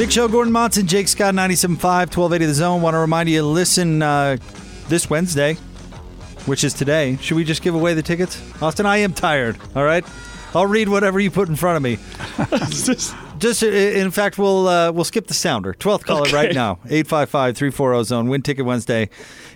[0.00, 2.80] Big Show, Gordon Monson, Jake Scott, 97.5, 1280 The Zone.
[2.80, 4.38] Want to remind you to listen uh,
[4.88, 5.58] this Wednesday,
[6.46, 7.18] which is today.
[7.20, 8.42] Should we just give away the tickets?
[8.62, 10.02] Austin, I am tired, all right?
[10.54, 11.98] I'll read whatever you put in front of me.
[13.40, 15.74] just, uh, in fact, we'll uh, we'll skip the sounder.
[15.74, 16.34] 12th caller Okay.
[16.34, 18.28] right now, 855-340 Zone.
[18.28, 19.08] Win ticket Wednesday.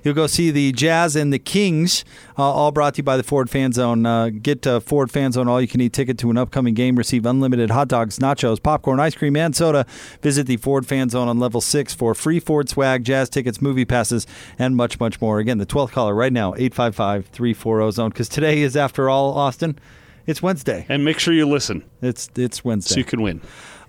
[0.03, 2.05] You'll go see the Jazz and the Kings,
[2.37, 4.05] uh, all brought to you by the Ford Fan Zone.
[4.05, 6.97] Uh, get uh, Ford Fan Zone all-you-can-eat ticket to an upcoming game.
[6.97, 9.87] Receive unlimited hot dogs, nachos, popcorn, ice cream, and soda.
[10.21, 13.85] Visit the Ford Fan Zone on level 6 for free Ford swag, Jazz tickets, movie
[13.85, 14.27] passes,
[14.59, 15.39] and much, much more.
[15.39, 18.11] Again, the 12th caller right now, 855-340 Zone.
[18.11, 19.79] Because today is, after all, Austin,
[20.27, 20.87] it's Wednesday.
[20.89, 22.95] And make sure you listen It's it's Wednesday.
[22.95, 23.41] so you can win.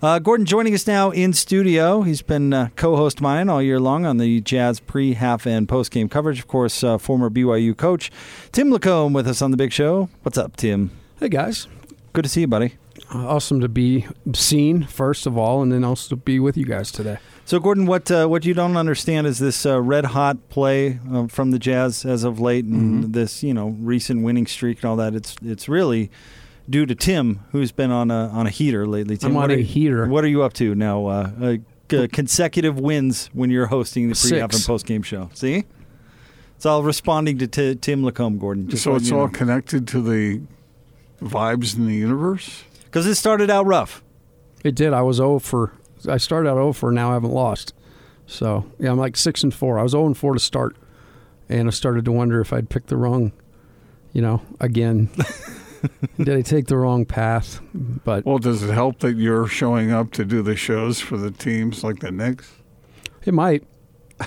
[0.02, 2.02] Uh, Gordon joining us now in studio.
[2.02, 6.10] He's been uh, co-host mine all year long on the Jazz pre, half, and post-game
[6.10, 6.38] coverage.
[6.38, 8.10] Of course, uh, former BYU coach
[8.52, 10.10] Tim Lacomb with us on the Big Show.
[10.22, 10.90] What's up, Tim?
[11.18, 11.66] Hey guys,
[12.12, 12.74] Good to see you, buddy.
[13.14, 16.66] Uh, awesome to be seen first of all, and then also to be with you
[16.66, 17.16] guys today.
[17.46, 21.26] So, Gordon, what uh, what you don't understand is this uh, red hot play uh,
[21.28, 24.96] from the Jazz as of late, and this you know recent winning streak and all
[24.96, 25.14] that.
[25.14, 26.10] It's it's really
[26.68, 29.16] due to Tim, who's been on a on a heater lately.
[29.16, 30.06] Tim, I'm what on are a you- heater.
[30.06, 31.06] What are you up to now?
[31.06, 31.56] Uh, uh,
[31.90, 35.30] c- consecutive wins when you're hosting the pre, half, and post game show.
[35.34, 35.64] See,
[36.56, 38.68] it's all responding to t- Tim Lacomb, Gordon.
[38.68, 40.40] Just so it's all connected to the
[41.22, 42.64] vibes in the universe.
[42.84, 44.02] because it started out rough.
[44.64, 44.92] It did.
[44.92, 45.72] I was 0 for.
[46.08, 46.90] I started out 0 for.
[46.92, 47.72] Now I haven't lost.
[48.26, 49.78] So yeah, I'm like six and four.
[49.78, 50.76] I was 0 and four to start,
[51.48, 53.32] and I started to wonder if I'd picked the wrong.
[54.12, 55.10] You know, again,
[56.18, 57.60] did I take the wrong path?
[57.74, 61.30] But Well, does it help that you're showing up to do the shows for the
[61.30, 62.52] teams like the Knicks?
[63.24, 63.64] It might.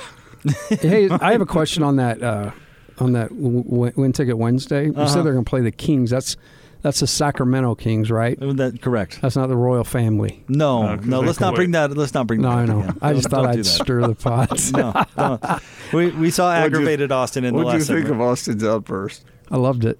[0.69, 2.21] hey, I have a question on that.
[2.21, 2.51] Uh,
[2.99, 4.87] on that w- w- win ticket Wednesday.
[4.87, 5.07] You Uh-huh.
[5.07, 6.09] said they're going to play the Kings.
[6.09, 6.35] That's
[6.81, 8.37] that's the Sacramento Kings, right?
[8.39, 9.19] That correct?
[9.21, 10.43] That's not the royal family.
[10.47, 11.19] No, 'cause no.
[11.21, 11.55] they Let's not quit.
[11.57, 11.95] bring that.
[11.95, 12.57] Let's not bring No, that.
[12.57, 12.79] I know.
[12.81, 12.97] again.
[13.01, 14.71] I just thought I'd stir the pot.
[14.73, 15.61] no, don't.
[15.93, 17.65] we we saw What'd you- aggravated Austin in the last.
[17.65, 18.21] What do you last think segment.
[18.21, 19.25] of Austin's outburst?
[19.51, 19.97] I loved it.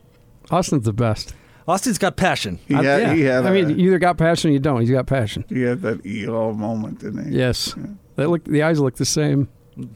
[0.51, 1.33] Austin's the best.
[1.69, 2.59] Austin's got passion.
[2.67, 3.13] He I- had, yeah.
[3.13, 4.81] he had, I a- mean, you either got passion or you don't.
[4.81, 5.45] He's got passion.
[5.49, 7.37] he had that EO moment, didn't he?
[7.37, 7.75] Yes.
[8.15, 8.43] They look.
[8.43, 9.47] The eyes look the same.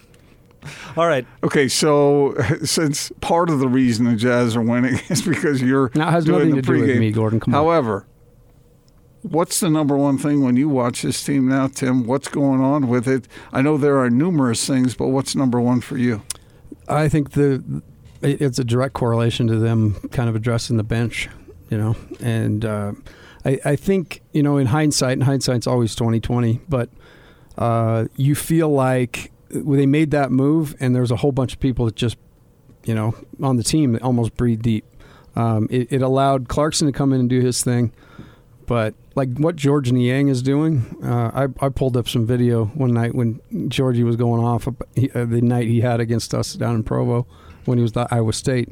[0.96, 5.62] All right, Okay, so since part of the reason the Jazz are winning is because
[5.62, 7.42] you're Now it has doing nothing the to do with me, Gordon.
[7.42, 7.62] Come on.
[7.66, 8.06] However,
[9.24, 12.06] what's the number one thing when you watch this team now, Tim?
[12.08, 13.28] What's going on with it?
[13.52, 16.22] I know there are numerous things, but what's number one for you?
[16.88, 17.82] I think the
[18.22, 21.28] it's a direct correlation to them kind of addressing the bench,
[21.74, 22.92] you know, and uh,
[23.44, 26.88] I, I think you know in hindsight, and hindsight's always twenty twenty, but
[27.58, 31.60] uh, you feel like when they made that move, and there's a whole bunch of
[31.60, 32.18] people that just
[32.86, 34.86] you know on the team that almost breathe deep.
[35.36, 37.92] Um, it, it allowed Clarkson to come in and do his thing,
[38.68, 42.94] but like what Georges Niang is doing, uh, I, I pulled up some video one
[42.94, 46.76] night when Georgie was going off he, uh, the night he had against us down
[46.76, 47.26] in Provo
[47.66, 48.70] when he was at Iowa State.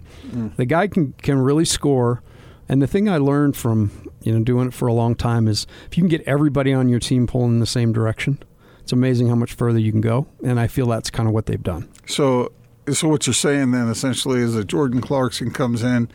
[0.58, 2.22] The guy can can really score,
[2.72, 5.68] and the thing I learned from you know doing it for a long time is
[5.86, 8.42] if you can get everybody on your team pulling in the same direction,
[8.80, 10.26] it's amazing how much further you can go.
[10.44, 11.88] And I feel that's kind of what they've done.
[12.08, 12.52] So,
[12.92, 16.10] so what you're saying then essentially is that Jordan Clarkson comes in,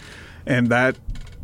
[0.46, 0.96] and that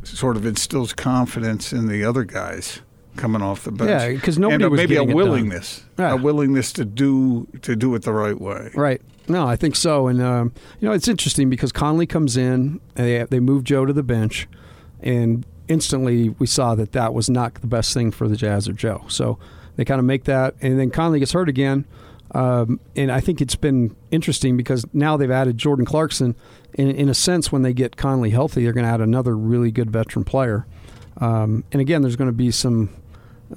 [0.05, 2.81] sort of instills confidence in the other guys
[3.17, 3.91] coming off the bench.
[3.91, 5.17] Yeah, because nobody and uh, was maybe a getting it done.
[5.31, 6.13] willingness, Yeah.
[6.13, 8.71] a willingness to do to do it the right way.
[8.75, 9.01] Right.
[9.29, 10.09] No, I think so.
[10.09, 13.85] And um, you know, it's interesting because Conley comes in, and they they move Joe
[13.87, 14.49] to the bench,
[15.03, 18.73] and instantly we saw that that was not the best thing for the Jazz or
[18.73, 19.05] Joe.
[19.09, 19.39] So
[19.77, 21.87] they kind of make that, and then Conley gets hurt again.
[22.35, 26.35] Um, and I think it's been interesting because now they've added Jordan Clarkson.
[26.75, 29.71] In, in a sense, when they get Conley healthy, they're going to add another really
[29.71, 30.67] good veteran player.
[31.19, 32.89] Um, and again, there's going to be some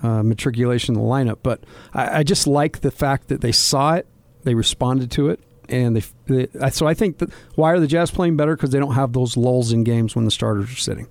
[0.04, 1.64] uh, matriculation in the lineup, but
[1.94, 4.08] I, I just like the fact that they saw it,
[4.44, 5.40] they responded to it,
[5.70, 6.04] and they.
[6.28, 8.56] they so I think that why are the Jazz playing better?
[8.58, 11.08] Because they don't have those lulls in games when the starters are sitting.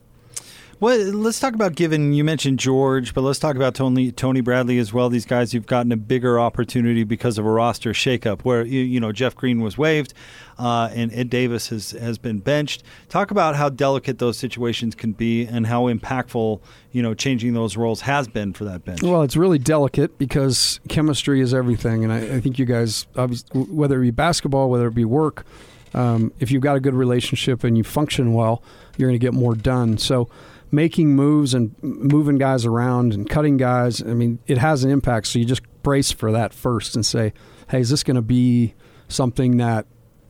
[0.80, 4.78] Well, let's talk about given you mentioned George, but let's talk about Tony Tony Bradley
[4.78, 5.08] as well.
[5.08, 9.00] These guys who've gotten a bigger opportunity because of a roster shakeup, where you, you
[9.00, 10.14] know Jeff Green was waived,
[10.58, 12.82] uh, and Ed Davis has has been benched.
[13.08, 16.60] Talk about how delicate those situations can be, and how impactful
[16.92, 19.02] you know changing those roles has been for that bench.
[19.02, 23.06] Well, it's really delicate because chemistry is everything, and I, I think you guys,
[23.52, 25.46] whether it be basketball, whether it be work,
[25.94, 28.62] um, if you've got a good relationship and you function well,
[28.96, 29.98] you're going to get more done.
[29.98, 30.28] So
[30.74, 35.28] making moves and moving guys around and cutting guys, I mean, it has an impact.
[35.28, 37.32] So you just brace for that first and say,
[37.70, 38.74] hey, is this going to be
[39.08, 39.86] something that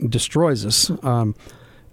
[0.07, 0.91] destroys us?
[1.03, 1.35] Um,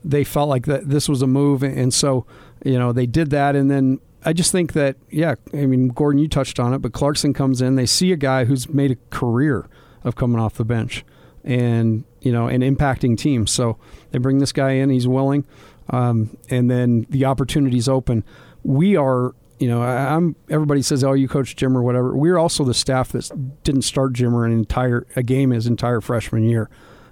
[0.05, 2.27] they felt like that this was a move, and so
[2.65, 6.19] you know they did that, and then I just think that yeah, I mean Gordon,
[6.19, 8.97] you touched on it, but Clarkson comes in, they see a guy who's made a
[9.11, 9.69] career
[10.03, 11.05] of coming off the bench,
[11.45, 13.51] and you know, and impacting teams.
[13.51, 13.79] So
[14.11, 15.45] they bring this guy in, he's willing
[15.91, 18.25] um, and then the opportunities open.
[18.63, 20.37] We are, you know, I'm.
[20.49, 24.13] Everybody says, "Oh, you coach Jim or whatever." We're also the staff that didn't start
[24.13, 26.71] Jimmer an entire a game his entire freshman year.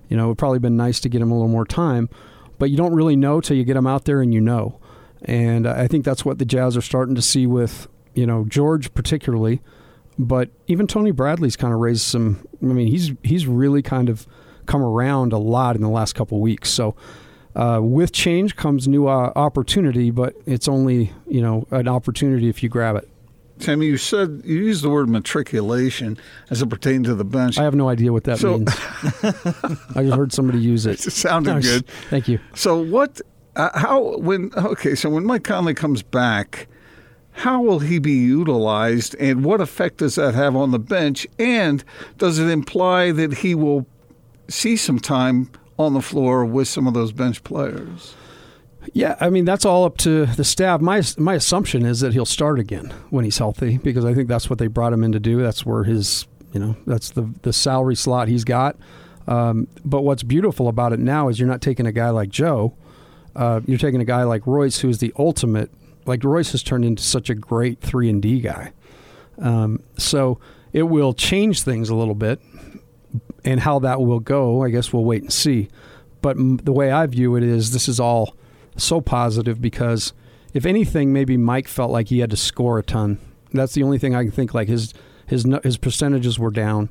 [0.09, 2.09] You know, it would probably been nice to get him a little more time,
[2.59, 4.81] but you don't really know till you get him out there and you know.
[5.23, 8.93] And I think that's what the Jazz are starting to see with you know George
[8.95, 9.61] particularly,
[10.19, 12.47] but even Tony Bradley's kind of raised some.
[12.63, 14.27] I mean, he's he's really kind of
[14.67, 16.71] come around a lot in the last couple weeks.
[16.71, 16.95] So
[17.55, 22.63] uh, with change comes new uh, opportunity, but it's only you know an opportunity if
[22.63, 23.09] you grab it.
[23.59, 26.17] Sammy, you said you used the word matriculation
[26.49, 27.59] as it pertained to the bench.
[27.59, 28.69] I have no idea what that so, means.
[29.95, 31.07] I just heard somebody use it.
[31.07, 31.87] It sounded good.
[32.09, 32.39] Thank you.
[32.55, 33.21] So what?
[33.57, 34.17] Uh, how?
[34.19, 34.51] When?
[34.57, 34.95] Okay.
[34.95, 36.69] So when Mike Conley comes back,
[37.33, 41.27] how will he be utilized, and what effect does that have on the bench?
[41.39, 41.85] And
[42.17, 43.87] does it imply that he will
[44.49, 45.51] see some time
[45.81, 48.15] on the floor with some of those bench players.
[48.93, 50.81] Yeah, I mean that's all up to the staff.
[50.81, 54.49] My my assumption is that he'll start again when he's healthy because I think that's
[54.49, 55.43] what they brought him in to do.
[55.43, 58.77] That's where his you know that's the the salary slot he's got.
[59.29, 62.75] Um, but what's beautiful about it now is you're not taking a guy like Joe.
[63.37, 65.71] Uh, you're taking a guy like Royce, who's the ultimate.
[66.07, 68.73] Like Royce has turned into such a great three and D guy.
[69.39, 70.41] Um, so
[70.73, 72.41] it will change things a little bit
[73.45, 75.69] and how that will go, I guess we'll wait and see.
[76.23, 78.37] But the way I view it is this is all
[78.77, 80.13] so positive because
[80.53, 83.19] if anything, maybe Mike felt like he had to score a ton.
[83.53, 84.55] That's the only thing I can think.
[84.55, 84.95] Like his
[85.27, 86.91] his his percentages were down.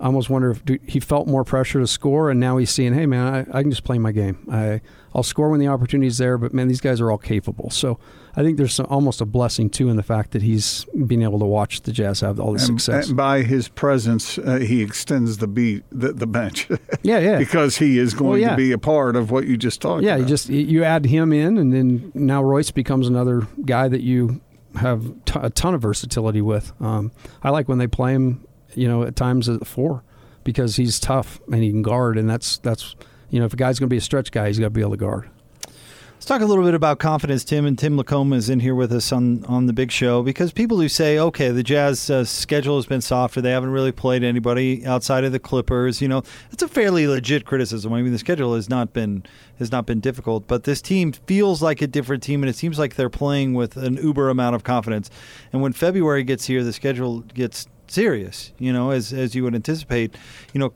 [0.00, 3.06] I almost wonder if he felt more pressure to score, and now he's seeing, hey
[3.06, 4.46] man, I, I can just play my game.
[4.50, 4.80] I
[5.14, 7.70] I'll score when the opportunity's there, but man, these guys are all capable.
[7.70, 7.98] So
[8.34, 11.38] I think there's some, almost a blessing too in the fact that he's being able
[11.38, 13.08] to watch the Jazz have all this and, success.
[13.08, 16.68] And by his presence, uh, he extends the beat the, the bench.
[17.02, 17.38] yeah, yeah.
[17.38, 18.50] because he is going well, yeah.
[18.50, 20.18] to be a part of what you just talked yeah, about.
[20.18, 24.00] Yeah, you just you add him in, and then now Royce becomes another guy that
[24.00, 24.40] you
[24.76, 26.72] have t- a ton of versatility with.
[26.80, 27.12] Um,
[27.42, 30.02] I like when they play him, you know, at times at four
[30.44, 32.96] because he's tough and he can guard, and that's that's
[33.32, 34.82] you know if a guy's going to be a stretch guy, he's got to be
[34.82, 35.28] able to guard.
[36.22, 37.66] Let's talk a little bit about confidence, Tim.
[37.66, 40.78] And Tim Lacomb is in here with us on, on the big show because people
[40.78, 44.86] who say, okay, the Jazz uh, schedule has been softer, they haven't really played anybody
[44.86, 46.00] outside of the Clippers.
[46.00, 47.92] You know, it's a fairly legit criticism.
[47.92, 49.24] I mean, the schedule has not been
[49.58, 52.78] has not been difficult, but this team feels like a different team, and it seems
[52.78, 55.10] like they're playing with an uber amount of confidence.
[55.52, 58.52] And when February gets here, the schedule gets serious.
[58.60, 60.14] You know, as as you would anticipate.
[60.52, 60.72] You know,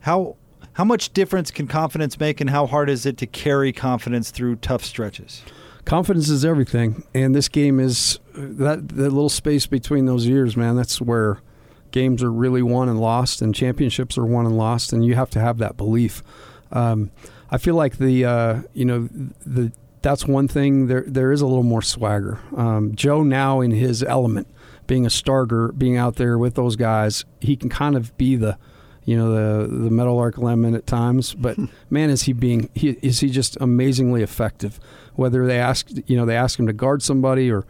[0.00, 0.34] how
[0.78, 4.54] how much difference can confidence make, and how hard is it to carry confidence through
[4.54, 5.42] tough stretches?
[5.84, 10.76] Confidence is everything, and this game is that the little space between those years, man.
[10.76, 11.40] That's where
[11.90, 15.30] games are really won and lost, and championships are won and lost, and you have
[15.30, 16.22] to have that belief.
[16.70, 17.10] Um,
[17.50, 19.08] I feel like the uh, you know
[19.44, 20.86] the that's one thing.
[20.86, 22.38] There there is a little more swagger.
[22.56, 24.46] Um, Joe now in his element,
[24.86, 28.56] being a starter, being out there with those guys, he can kind of be the
[29.08, 31.32] you know the the Meadowlark Lemon at times.
[31.32, 31.56] But
[31.88, 34.78] man, is he being he, is he just amazingly effective?
[35.14, 37.64] Whether they ask you know they ask him to guard somebody or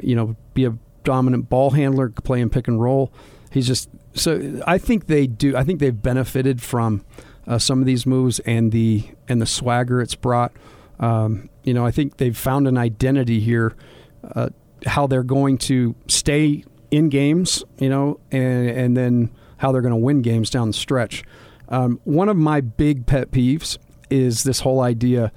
[0.00, 3.12] you know be a dominant ball handler, playing pick and roll.
[3.50, 4.62] He's just so.
[4.64, 5.56] I think they do.
[5.56, 7.04] I think they've benefited from
[7.48, 10.52] uh, some of these moves and the and the swagger it's brought.
[11.00, 13.74] Um, you know, I think they've found an identity here.
[14.22, 14.50] Uh,
[14.86, 16.62] how they're going to stay
[16.92, 20.74] in games, you know, and and then how they're going to win games down the
[20.74, 21.24] stretch.
[21.68, 23.78] Um, one of my big pet peeves
[24.10, 25.32] is this whole idea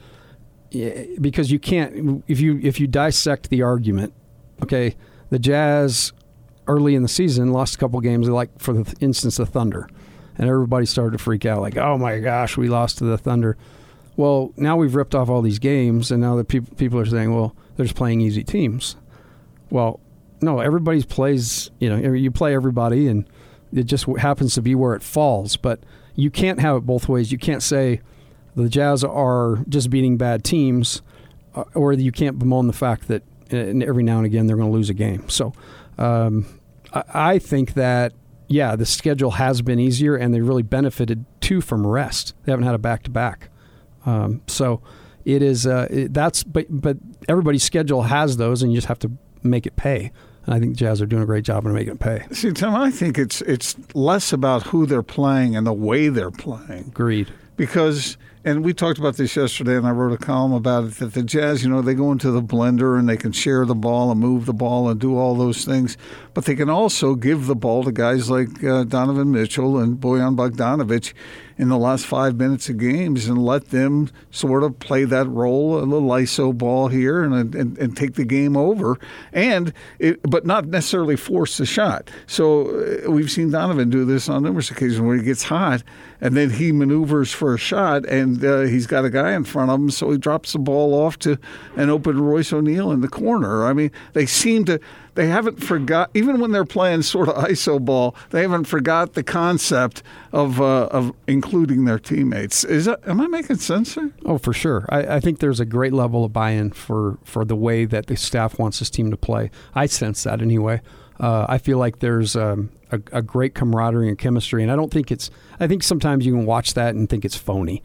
[1.19, 4.13] because you can't if you if you dissect the argument.
[4.61, 4.95] Okay,
[5.29, 6.13] the Jazz
[6.67, 9.89] early in the season lost a couple games, like for the instance the Thunder,
[10.37, 13.57] and everybody started to freak out like, oh my gosh, we lost to the Thunder.
[14.15, 17.33] Well, now we've ripped off all these games, and now the people people are saying,
[17.33, 18.95] well, they're just playing easy teams.
[19.71, 19.99] Well,
[20.41, 21.71] no, everybody plays.
[21.79, 23.25] You know, you play everybody, and
[23.73, 25.57] it just happens to be where it falls.
[25.57, 25.81] But
[26.15, 27.31] you can't have it both ways.
[27.31, 28.01] You can't say
[28.55, 31.01] the Jazz are just beating bad teams,
[31.55, 33.23] uh, or you can't bemoan the fact that
[33.53, 35.27] uh, every now and again they're going to lose a game.
[35.29, 35.53] So
[35.97, 36.45] um,
[36.93, 38.13] I, think that
[38.47, 42.33] yeah, the schedule has been easier, and they really benefited too from rest.
[42.43, 43.49] They haven't had a back to back,
[44.47, 44.81] so
[45.25, 46.97] it is uh, it, that's but but
[47.27, 49.11] everybody's schedule has those, and you just have to
[49.43, 50.11] make it pay.
[50.45, 52.25] And I think the Jazz are doing a great job of making it pay.
[52.31, 56.31] See, Tim, I think it's it's less about who they're playing and the way they're
[56.31, 56.85] playing.
[56.89, 57.31] Agreed.
[57.55, 61.13] Because and we talked about this yesterday, and I wrote a column about it that
[61.13, 64.11] the Jazz, you know, they go into the blender and they can share the ball
[64.11, 65.97] and move the ball and do all those things,
[66.33, 70.37] but they can also give the ball to guys like uh, Donovan Mitchell and Bojan
[70.37, 71.13] Bogdanovic
[71.59, 75.77] in the last five minutes of games and let them sort of play that role,
[75.77, 78.97] a little ISO ball here, and and, and take the game over,
[79.33, 82.09] and it, but not necessarily force the shot.
[82.27, 82.69] So
[83.05, 85.83] uh, we've seen Donovan do this on numerous occasions where he gets hot
[86.21, 89.71] and then he maneuvers for a shot, and uh, he's got a guy in front
[89.71, 91.37] of him, so he drops the ball off to
[91.75, 93.65] an open Royce O'Neale in the corner.
[93.65, 94.79] I mean, they seem to
[95.19, 99.23] they haven't forgot even when they're playing sort of iso ball they haven't forgot the
[99.23, 102.63] concept of uh, of including their teammates.
[102.63, 104.13] Is that am i making sense here?
[104.25, 104.85] oh for sure.
[104.87, 108.15] I, I, think there's a great level of buy-in for for the way that the
[108.15, 109.51] staff wants this team to play.
[109.75, 110.81] I sense that anyway.
[111.19, 114.89] Uh, i feel like there's um, a, a great camaraderie and chemistry and i don't
[114.89, 117.83] think it's i think sometimes you can watch that and think it's phony.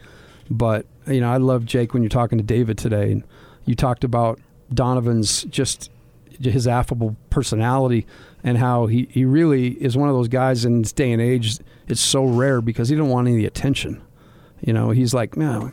[0.48, 3.24] But you know i love jake when you're talking to david today and
[3.64, 4.38] you talked about
[4.72, 5.90] donovan's just
[6.40, 8.06] his affable personality
[8.42, 11.58] and how he, he really is one of those guys in this day and age.
[11.88, 14.02] It's so rare because he didn't want any attention.
[14.60, 15.72] You know, he's like, man,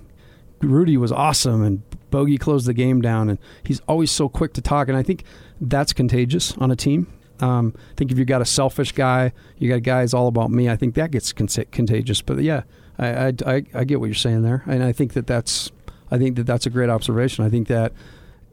[0.62, 4.62] Rudy was awesome and Bogey closed the game down, and he's always so quick to
[4.62, 4.90] talk.
[4.90, 5.24] And I think
[5.60, 7.12] that's contagious on a team.
[7.40, 10.70] Um, I think if you got a selfish guy, you got guys all about me.
[10.70, 12.22] I think that gets con- contagious.
[12.22, 12.64] But yeah,
[13.00, 15.72] I, I, I, I get what you're saying there, and I think that that's
[16.12, 17.44] I think that that's a great observation.
[17.44, 17.94] I think that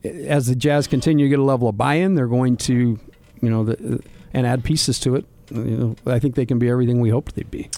[0.05, 2.99] as the Jazz continue to get a level of buy-in, they're going to,
[3.40, 4.02] you know, the,
[4.33, 5.25] and add pieces to it.
[5.50, 7.71] You know, I think they can be everything we hoped they'd be.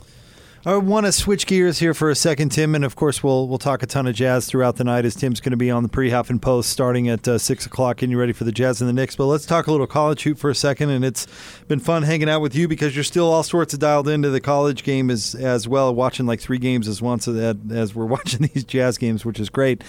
[0.67, 3.57] I want to switch gears here for a second, Tim, and of course we'll we'll
[3.57, 5.89] talk a ton of Jazz throughout the night as Tim's going to be on the
[5.89, 8.87] pre and post starting at uh, six o'clock, and you ready for the Jazz and
[8.87, 9.17] the Knicks.
[9.17, 11.27] But let's talk a little college hoop for a second, and it's
[11.67, 14.41] been fun hanging out with you because you're still all sorts of dialed into the
[14.41, 18.65] college game as as well, watching like three games as once as we're watching these
[18.65, 19.83] Jazz games, which is great.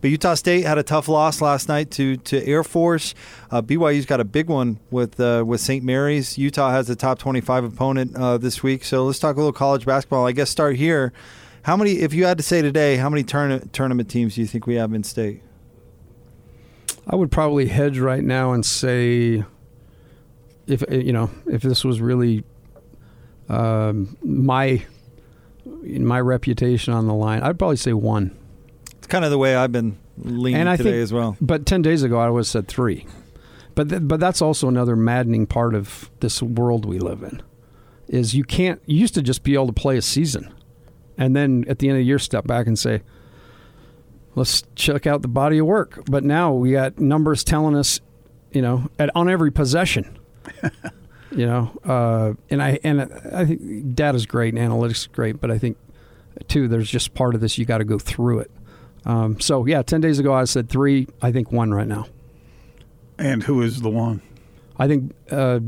[0.00, 3.14] But Utah State had a tough loss last night to to Air Force.
[3.50, 5.84] Uh, BYU's got a big one with uh, with St.
[5.84, 6.38] Mary's.
[6.38, 8.84] Utah has a top 25 opponent uh, this week.
[8.84, 10.13] So let's talk a little college basketball.
[10.22, 11.12] I guess start here.
[11.62, 14.46] How many, if you had to say today, how many turn, tournament teams do you
[14.46, 15.42] think we have in state?
[17.06, 19.44] I would probably hedge right now and say,
[20.66, 22.44] if you know, if this was really
[23.48, 24.84] um, my
[25.64, 28.36] my reputation on the line, I'd probably say one.
[28.96, 31.36] It's kind of the way I've been leaning and I today think, as well.
[31.40, 33.06] But ten days ago, I would have said three.
[33.74, 37.42] But th- but that's also another maddening part of this world we live in,
[38.08, 38.80] is you can't.
[38.86, 40.52] You used to just be able to play a season,
[41.16, 43.02] and then at the end of the year, step back and say,
[44.34, 46.02] let's check out the body of work.
[46.06, 48.00] But now we got numbers telling us,
[48.52, 50.18] you know, at, on every possession.
[51.30, 55.50] you know, uh, and I and I think data's great and analytics is great, but
[55.50, 55.76] I think
[56.48, 58.50] too there's just part of this you got to go through it.
[59.04, 61.06] Um, so yeah, ten days ago I said three.
[61.22, 62.06] I think one right now.
[63.18, 64.22] And who is the one?
[64.76, 65.60] I think uh,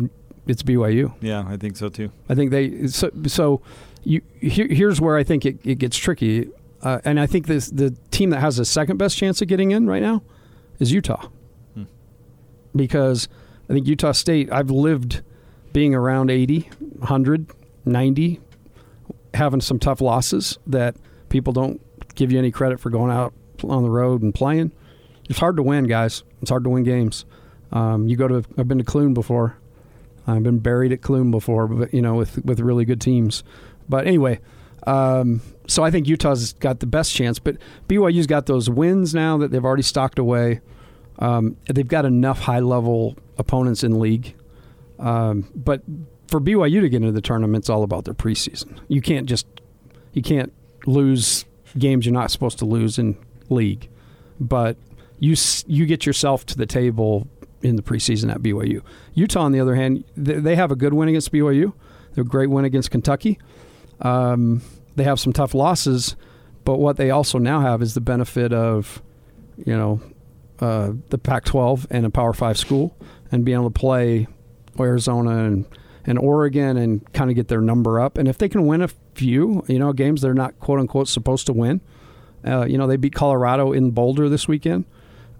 [0.47, 1.15] it's BYU.
[1.21, 2.11] Yeah, I think so too.
[2.29, 3.63] I think they so, so
[4.05, 6.49] you here, here's where I think it, it gets tricky,
[6.83, 9.73] uh, and I think this the team that has the second best chance of getting
[9.73, 10.23] in right now
[10.79, 11.29] is Utah,
[11.75, 11.85] hmm.
[12.75, 13.29] because
[13.69, 14.51] I think Utah State.
[14.53, 15.23] I've lived
[15.73, 17.51] being around 80, 100,
[17.85, 18.41] 90,
[19.35, 20.97] having some tough losses that
[21.29, 21.83] people don't
[22.15, 23.35] give you any credit for going out
[23.65, 24.73] on the road and playing.
[25.29, 26.23] It's hard to win, guys.
[26.41, 27.25] It's hard to win games.
[27.73, 29.59] Um, you go to I've been to Clune before.
[30.27, 33.45] I've been buried at Clune before, but you know with with really good teams.
[33.89, 34.41] But anyway,
[34.87, 37.39] um, so I think Utah's got the best chance.
[37.39, 37.57] But
[37.89, 40.61] BYU's got those wins now that they've already stocked away.
[41.19, 44.35] Um, they've got enough high level opponents in league.
[44.99, 45.83] Um, but
[46.29, 48.79] for BYU to get into the tournament, it's all about their preseason.
[48.89, 49.47] You can't just
[50.13, 50.53] you can't
[50.87, 51.45] lose
[51.79, 53.17] games you're not supposed to lose in
[53.49, 53.89] league,
[54.41, 54.77] but
[55.19, 57.29] you you get yourself to the table
[57.67, 58.83] in the preseason at BYU.
[59.15, 61.73] Utah, on the other hand, they have a good win against BYU.
[62.15, 63.39] They're a great win against Kentucky.
[64.01, 64.63] Um,
[64.95, 66.17] they have some tough losses,
[66.65, 69.03] but what they also now have is the benefit of,
[69.57, 70.01] you know,
[70.61, 72.97] uh, the Pac-12 and a Power Five school,
[73.31, 74.27] and being able to play
[74.79, 75.67] Arizona and
[76.09, 78.17] and Oregon and kind of get their number up.
[78.17, 81.47] And if they can win a few, you know, games they're not quote unquote supposed
[81.47, 81.81] to win.
[82.47, 84.85] Uh, you know, they beat Colorado in Boulder this weekend.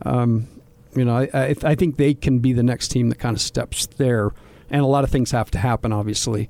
[0.05, 0.49] Um,
[0.97, 3.87] you know, I, I, think they can be the next team that kind of steps
[3.87, 4.31] there.
[4.71, 6.49] And a lot of things have to happen, obviously.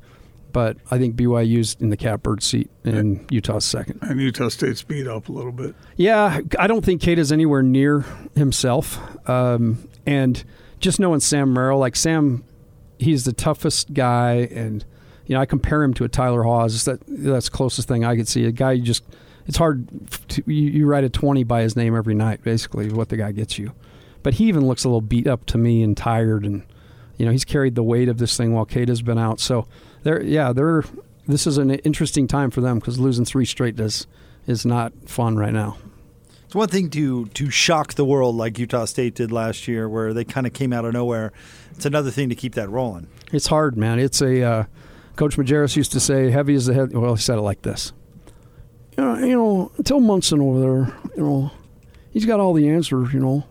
[0.52, 3.98] But I think BYU's in the catbird seat and Utah's second.
[4.00, 5.74] And Utah State's beat up a little bit.
[5.96, 8.98] Yeah, I don't think Queta is anywhere near himself.
[9.28, 10.42] Um, and
[10.80, 12.42] just knowing Sam Merrill, like Sam,
[12.98, 14.84] he's the toughest guy, and
[15.26, 16.84] you know I compare him to a Tyler Haws.
[16.84, 18.44] That that's the closest thing I could see.
[18.46, 19.04] A guy you just
[19.46, 19.88] it's hard
[20.28, 23.16] to, you, you write a twenty by his name every night, basically, is what the
[23.16, 23.72] guy gets you.
[24.26, 26.64] But he even looks a little beat up to me and tired, and
[27.16, 29.38] you know he's carried the weight of this thing while Queta has been out.
[29.38, 29.68] So
[30.02, 30.82] they're yeah they're
[31.28, 34.08] this is an interesting time for them because losing three straight does
[34.48, 35.78] is not fun right now.
[36.44, 40.12] It's one thing to to shock the world like Utah State did last year, where
[40.12, 41.32] they kind of came out of nowhere.
[41.76, 43.06] It's another thing to keep that rolling.
[43.32, 44.00] It's hard, man.
[44.00, 44.64] It's a uh,
[45.14, 47.92] Coach Majerus used to say, "Heavy is the head." Well, he said it like this.
[48.98, 51.52] You know, you know, tell Munson over there, you know,
[52.10, 53.12] he's got all the answers.
[53.12, 53.44] You know,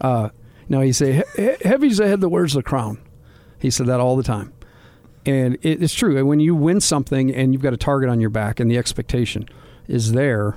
[0.00, 0.30] uh,
[0.68, 1.22] no, he say,
[1.62, 2.98] "Heavy's ahead the head that wears the crown."
[3.58, 4.52] He said that all the time,
[5.26, 6.24] and it, it's true.
[6.24, 9.48] When you win something and you've got a target on your back and the expectation
[9.88, 10.56] is there,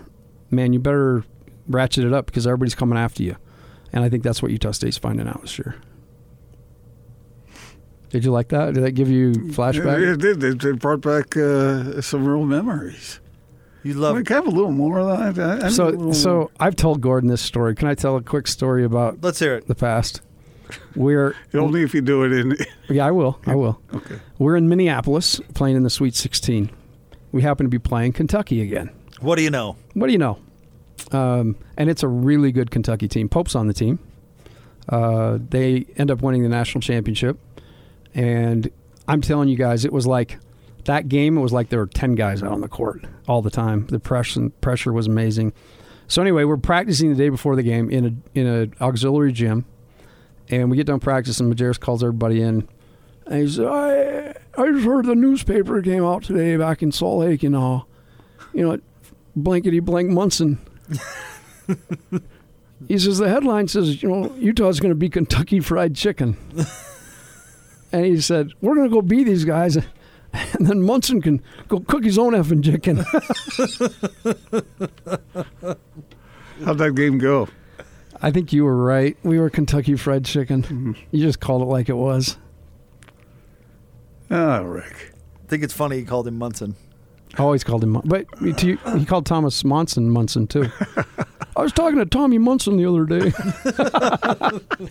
[0.50, 1.24] man, you better
[1.68, 3.36] ratchet it up because everybody's coming after you.
[3.94, 5.76] And I think that's what Utah State's finding out this year.
[8.10, 8.74] Did you like that?
[8.74, 10.14] Did that give you flashback?
[10.14, 10.44] It did.
[10.44, 13.22] It, it brought back uh, some real memories.
[13.84, 15.64] You I love mean, can I have a little more of that?
[15.64, 16.52] I, I So, so more.
[16.60, 17.76] I've told Gordon this story.
[17.76, 19.68] Can I tell a quick story about Let's hear it.
[19.68, 20.22] the past?
[20.96, 22.56] We're only if you do it in.
[22.90, 23.40] yeah, I will.
[23.46, 23.82] I will.
[23.94, 24.20] Okay.
[24.40, 26.70] We're in Minneapolis playing in the Sweet 16.
[27.32, 28.90] We happen to be playing Kentucky again.
[29.20, 29.76] What do you know?
[29.94, 30.40] What do you know?
[31.12, 33.30] Um, and it's a really good Kentucky team.
[33.30, 34.00] Pope's on the team.
[34.90, 37.38] Uh, they end up winning the national championship.
[38.14, 38.70] And
[39.08, 40.38] I'm telling you guys, it was like
[40.86, 41.38] that game.
[41.38, 43.88] It was like there were 10 guys out on the court all the time.
[43.88, 45.54] The pressure, pressure was amazing.
[46.12, 49.64] So anyway, we're practicing the day before the game in a in a auxiliary gym,
[50.50, 51.50] and we get done practicing.
[51.50, 52.68] Majerus calls everybody in,
[53.28, 57.20] and he says, "I I just heard the newspaper came out today back in Salt
[57.20, 57.84] Lake, and uh,
[58.54, 58.78] you know,
[59.38, 60.60] blankety blank Munson."
[62.90, 66.36] he says the headline says, you know, Utah's going to be Kentucky Fried Chicken,
[67.94, 69.78] and he said, "We're going to go beat these guys."
[70.54, 72.98] And then Munson can go cook his own effing chicken.
[76.66, 77.48] How'd that game go?
[78.22, 79.18] I think you were right.
[79.24, 80.64] We were Kentucky Fried Chicken.
[80.64, 80.92] Mm-hmm.
[81.12, 82.38] You just called it like it was.
[84.30, 85.14] Oh, Rick.
[85.44, 86.76] I think it's funny he called him Munson.
[87.38, 88.26] I always called him, Mun- but
[88.58, 90.70] to you, he called Thomas Monson Munson too.
[91.56, 93.32] I was talking to Tommy Munson the other day.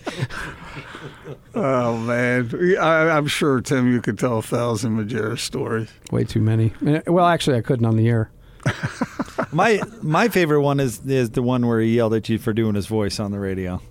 [1.53, 5.89] Oh man, I, I'm sure Tim, you could tell a thousand Majerus stories.
[6.09, 6.73] Way too many.
[6.85, 8.31] Eh, Well, actually, I couldn't on the air.
[9.51, 12.75] My my favorite one is is the one where he yelled at you for doing
[12.75, 13.81] his voice on the radio.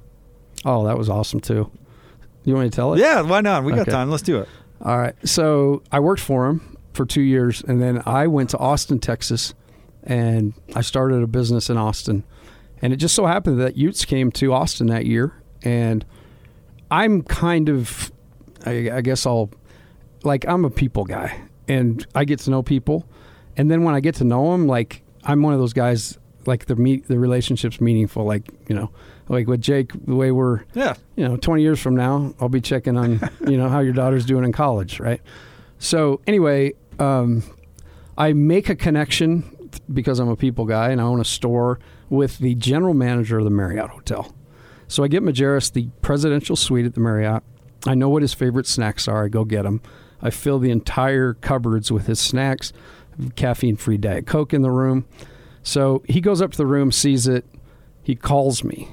[0.65, 1.71] Oh, that was awesome too.
[2.45, 3.01] You want me to tell it?
[3.01, 3.65] Yeah, why not?
[3.65, 4.11] We got time.
[4.11, 4.49] Let's do it.
[4.83, 5.15] All right.
[5.29, 9.53] So I worked for him for two years, and then I went to Austin, Texas,
[10.05, 12.25] and I started a business in Austin.
[12.83, 16.05] And it just so happened that Utes came to Austin that year, and
[16.91, 18.11] I'm kind of,
[18.65, 19.51] I, I guess I'll,
[20.25, 23.07] like I'm a people guy, and I get to know people,
[23.57, 26.17] and then when I get to know them, like I'm one of those guys.
[26.47, 28.25] Like the meet, the relationship's meaningful.
[28.25, 28.91] Like you know,
[29.29, 30.95] like with Jake, the way we're Yeah.
[31.15, 34.25] you know, 20 years from now, I'll be checking on, you know, how your daughter's
[34.25, 35.21] doing in college, right?
[35.79, 37.43] So anyway, um,
[38.17, 39.45] I make a connection
[39.93, 41.79] because I'm a people guy and I own a store
[42.11, 44.35] with the general manager of the Marriott Hotel.
[44.89, 47.43] So I get Majerus the presidential suite at the Marriott.
[47.87, 49.25] I know what his favorite snacks are.
[49.25, 49.81] I go get them.
[50.21, 52.75] I fill the entire cupboards with his snacks,
[53.37, 55.07] caffeine-free Diet Coke in the room.
[55.63, 57.47] So he goes up to the room, sees it.
[58.03, 58.89] He calls me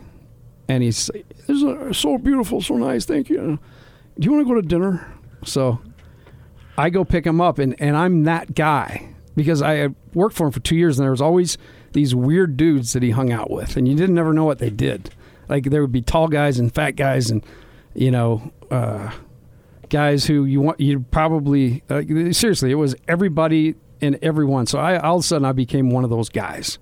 [0.67, 1.09] and he's
[1.47, 3.05] this is uh, so beautiful, so nice.
[3.05, 3.59] Thank you.
[4.19, 5.13] Do you want to go to dinner?
[5.45, 5.79] So
[6.77, 10.51] I go pick him up, and, and I'm that guy because I worked for him
[10.51, 11.57] for two years, and there was always
[11.97, 14.69] these weird dudes that he hung out with, and you didn't ever know what they
[14.69, 15.09] did.
[15.49, 17.43] Like there would be tall guys and fat guys, and
[17.95, 19.11] you know, uh,
[19.89, 24.67] guys who you want you probably uh, seriously, it was everybody and everyone.
[24.67, 26.77] So I all of a sudden I became one of those guys.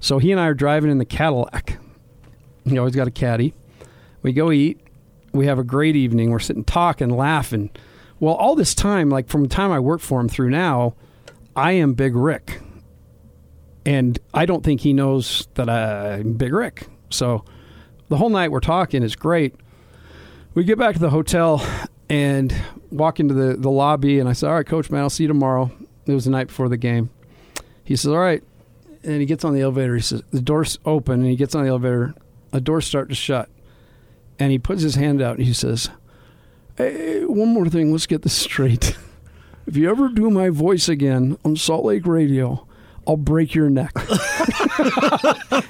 [0.00, 1.78] So he and I are driving in the Cadillac.
[2.64, 3.52] He always got a caddy.
[4.22, 4.80] We go eat.
[5.32, 6.30] We have a great evening.
[6.30, 7.68] We're sitting talking, laughing.
[8.18, 10.94] Well, all this time, like from the time I worked for him through now,
[11.54, 12.62] I am Big Rick.
[13.84, 16.86] And I don't think he knows that I'm Big Rick.
[17.10, 17.44] So
[18.08, 19.02] the whole night we're talking.
[19.02, 19.54] It's great.
[20.54, 21.66] We get back to the hotel
[22.08, 22.54] and
[22.90, 25.28] walk into the, the lobby, and I said, All right, coach, man, I'll see you
[25.28, 25.70] tomorrow.
[26.06, 27.10] It was the night before the game.
[27.84, 28.42] He says, All right.
[29.02, 29.96] And he gets on the elevator.
[29.96, 32.14] He says, The door's open, and he gets on the elevator.
[32.50, 33.48] The doors start to shut.
[34.38, 35.88] And he puts his hand out and he says,
[36.76, 37.92] Hey, one more thing.
[37.92, 38.96] Let's get this straight.
[39.66, 42.66] If you ever do my voice again on Salt Lake Radio,
[43.06, 43.92] I'll break your neck.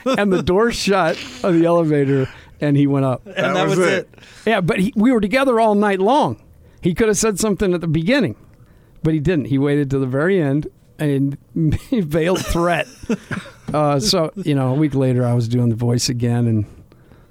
[0.06, 2.28] and the door shut of the elevator,
[2.60, 3.26] and he went up.
[3.26, 4.08] And that, That was, was it.
[4.12, 4.18] it.
[4.46, 6.42] Yeah, but he, we were together all night long.
[6.80, 8.36] He could have said something at the beginning,
[9.02, 9.46] but he didn't.
[9.46, 10.66] He waited to the very end
[10.98, 11.38] and
[11.90, 12.86] he veiled threat.
[13.74, 16.66] uh, so, you know, a week later, I was doing the voice again, and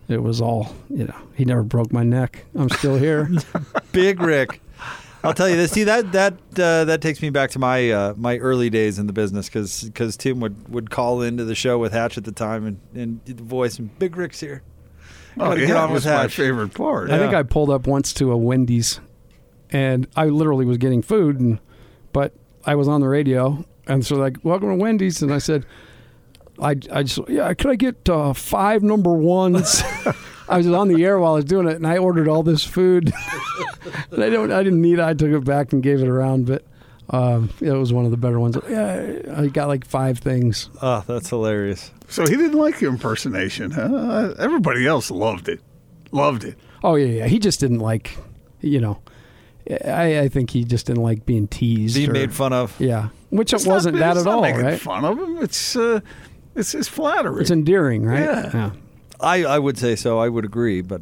[0.08, 2.46] it was all, you know, he never broke my neck.
[2.56, 3.30] I'm still here.
[3.92, 4.62] Big Rick.
[5.24, 5.72] I'll tell you this.
[5.72, 9.08] See that that uh, that takes me back to my uh, my early days in
[9.08, 12.66] the business because Tim would, would call into the show with Hatch at the time
[12.66, 14.64] and, and do the voice and Big Rick's here.
[15.38, 17.10] Oh, Gotta yeah, get on that's with my favorite part.
[17.10, 19.00] I think I pulled up once to a Wendy's,
[19.70, 21.60] and I literally was getting food, and
[22.12, 22.34] but
[22.66, 25.66] I was on the radio, and so like, welcome to Wendy's, and I said,
[26.60, 29.84] I, I just yeah, could I get uh, five number ones?
[30.50, 32.64] I was on the air while I was doing it, and I ordered all this
[32.64, 33.12] food,
[34.12, 35.00] and I don't, I didn't need it.
[35.02, 36.66] I took it back and gave it around, but.
[37.14, 38.58] Um, it was one of the better ones.
[38.70, 40.70] Yeah, I got like five things.
[40.82, 41.92] Oh, that's hilarious.
[42.08, 44.34] So he didn't like your impersonation, huh?
[44.40, 45.60] Everybody else loved it.
[46.14, 46.58] Loved it.
[46.86, 47.28] Oh yeah, yeah.
[47.28, 48.18] He just didn't like,
[48.62, 49.02] you know.
[49.86, 51.96] I, I think he just didn't like being teased.
[51.96, 52.80] Being or- made fun of.
[52.80, 54.80] Yeah, which It's it wasn't not, that it's at not all, making right?
[54.80, 55.38] fun of him.
[55.44, 56.00] It's uh,
[56.56, 57.42] it's it's flattery.
[57.42, 58.22] It's endearing, right?
[58.22, 58.72] Yeah.
[59.22, 60.20] I, I would say so.
[60.20, 61.02] I would agree, but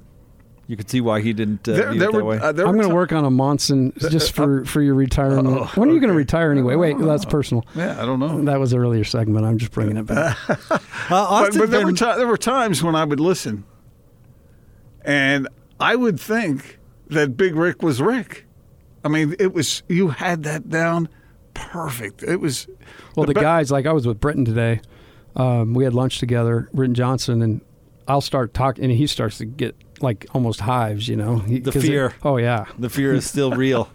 [0.68, 2.38] you could see why he didn't uh, there, there it that were, way.
[2.38, 5.48] uh, I'm going to ti- work on a Monson just for, for your retirement.
[5.48, 6.76] Oh, when are you going to retire anyway?
[6.76, 7.66] Wait, that's personal.
[7.76, 8.44] Yeah, I don't know.
[8.44, 9.46] That was an earlier segment.
[9.46, 10.38] I'm just bringing it back.
[10.50, 10.58] uh,
[11.10, 13.64] But, but there, were been- ti- there were times when I would listen,
[15.04, 15.48] and
[15.80, 16.78] I would think
[17.08, 18.46] that Big Rick was Rick.
[19.04, 21.10] I mean, it was you had that down
[21.54, 22.22] perfect.
[22.22, 22.68] It was
[23.16, 24.82] Well, the be- guys, like I was with Britton today.
[25.36, 27.62] Um, we had lunch together, Britton Johnson, and
[28.10, 31.38] I'll start talking, and he starts to get like almost hives, you know.
[31.40, 32.14] He- The 'cause it- fear.
[32.24, 32.66] oh yeah.
[32.78, 33.88] the fear is still real.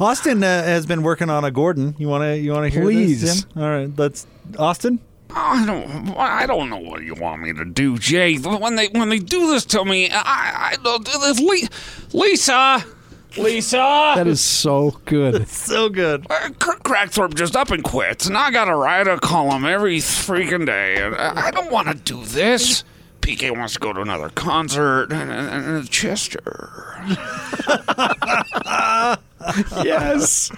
[0.00, 1.94] Austin uh, has been working on a Gordon.
[1.98, 3.20] You want to you want to hear Please.
[3.20, 3.44] this?
[3.44, 3.62] Tim?
[3.62, 4.26] All right, let's
[4.58, 4.98] Austin.
[5.34, 6.16] I don't.
[6.16, 8.36] I don't know what you want me to do, Jay.
[8.36, 11.40] When they when they do this to me, I I don't do this.
[11.40, 12.84] Le- Lisa,
[13.38, 14.12] Lisa.
[14.16, 15.48] That is so good.
[15.52, 16.26] So good.
[16.30, 20.66] Uh, Kurt Kragthorpe just up and quits, and I gotta write a column every freaking
[20.66, 20.96] day.
[21.02, 22.84] And I I don't want to do this.
[23.22, 25.08] PK wants to go to another concert,
[25.88, 27.04] Chester.
[29.84, 30.50] yes.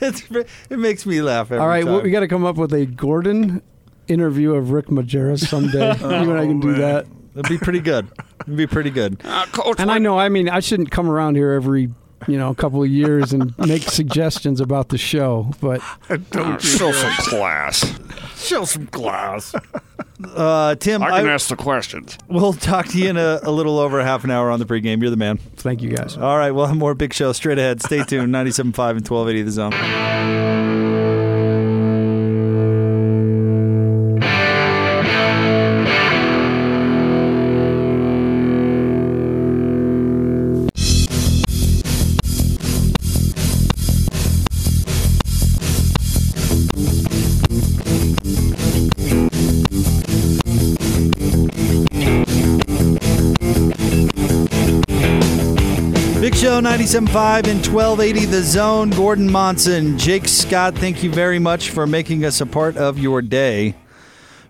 [0.00, 0.22] It's,
[0.70, 1.92] it makes me laugh every All right, time.
[1.92, 3.62] well, we got to come up with a Gordon
[4.08, 5.96] interview of Rick Majerus someday.
[6.00, 7.06] you and I can do that.
[7.34, 8.08] It'd be pretty good.
[8.42, 9.20] It'd be pretty good.
[9.24, 11.90] Uh, Coach, And I know, I mean, I shouldn't come around here every,
[12.28, 15.80] you know, a couple of years and make suggestions about the show, but
[16.10, 17.98] uh, show some class.
[18.36, 19.54] Show some class.
[20.24, 22.16] Uh, Tim, I I, can ask the questions.
[22.28, 25.00] we'll talk to you in a, a little over half an hour on the pregame.
[25.00, 25.38] You're the man.
[25.56, 26.16] thank you guys.
[26.16, 27.82] All right, we'll have more big show straight ahead.
[27.82, 28.32] Stay tuned.
[28.34, 30.91] 97.5 and 1280 The Zone.
[56.42, 58.90] Show 97.5 and 1280 The Zone.
[58.90, 63.22] Gordon Monson, Jake Scott, thank you very much for making us a part of your
[63.22, 63.76] day.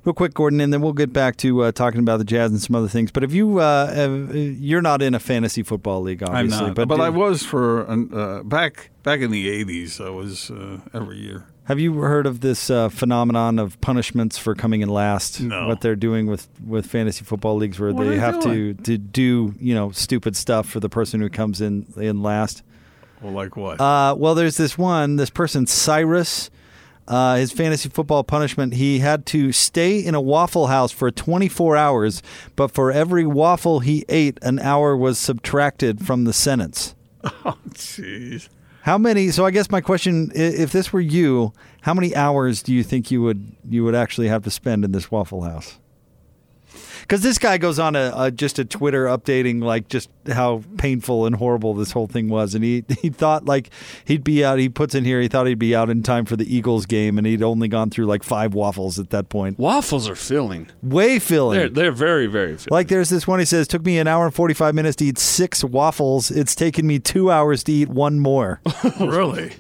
[0.02, 2.62] Real quick, Gordon, and then we'll get back to uh, talking about the Jazz and
[2.62, 3.11] some other things.
[3.11, 6.68] But if you, uh, have, you're not in a fantasy football league, I'm obviously.
[6.68, 10.02] not, but, but, do- I was for uh, back back in the '80s.
[10.02, 11.44] I was uh, every year.
[11.66, 15.40] Have you heard of this uh, phenomenon of punishments for coming in last?
[15.40, 15.68] No.
[15.68, 18.48] What they're doing with, with fantasy football leagues, where What are they they have to,
[18.75, 18.77] doing?
[18.79, 22.62] to do you know stupid stuff for the person who comes in in last.
[23.20, 23.81] Well, like what?
[23.81, 26.51] Uh, well, there's this one, this person, Cyrus.
[27.07, 31.77] Uh, his fantasy football punishment, he had to stay in a Waffle House for 24
[31.77, 32.22] hours,
[32.55, 36.94] but for every waffle he ate, an hour was subtracted from the sentence.
[37.25, 38.48] oh, jeez.
[38.83, 39.31] How many?
[39.31, 43.12] So I guess my question, if this were you, how many hours do you think
[43.12, 45.79] you would you would actually have to spend in this Waffle House?
[47.02, 51.26] Because this guy goes on a, a just a Twitter updating like just how painful
[51.26, 53.70] and horrible this whole thing was, and he he thought like
[54.04, 54.58] he'd be out.
[54.58, 57.18] He puts in here he thought he'd be out in time for the Eagles game,
[57.18, 59.58] and he'd only gone through like five waffles at that point.
[59.58, 60.68] Waffles are filling.
[60.82, 61.58] Way filling.
[61.58, 62.68] They're they're very very filling.
[62.70, 65.18] like there's this one he says took me an hour and 45 minutes to eat
[65.18, 68.60] six waffles it's taken me two hours to eat one more
[69.00, 69.52] really?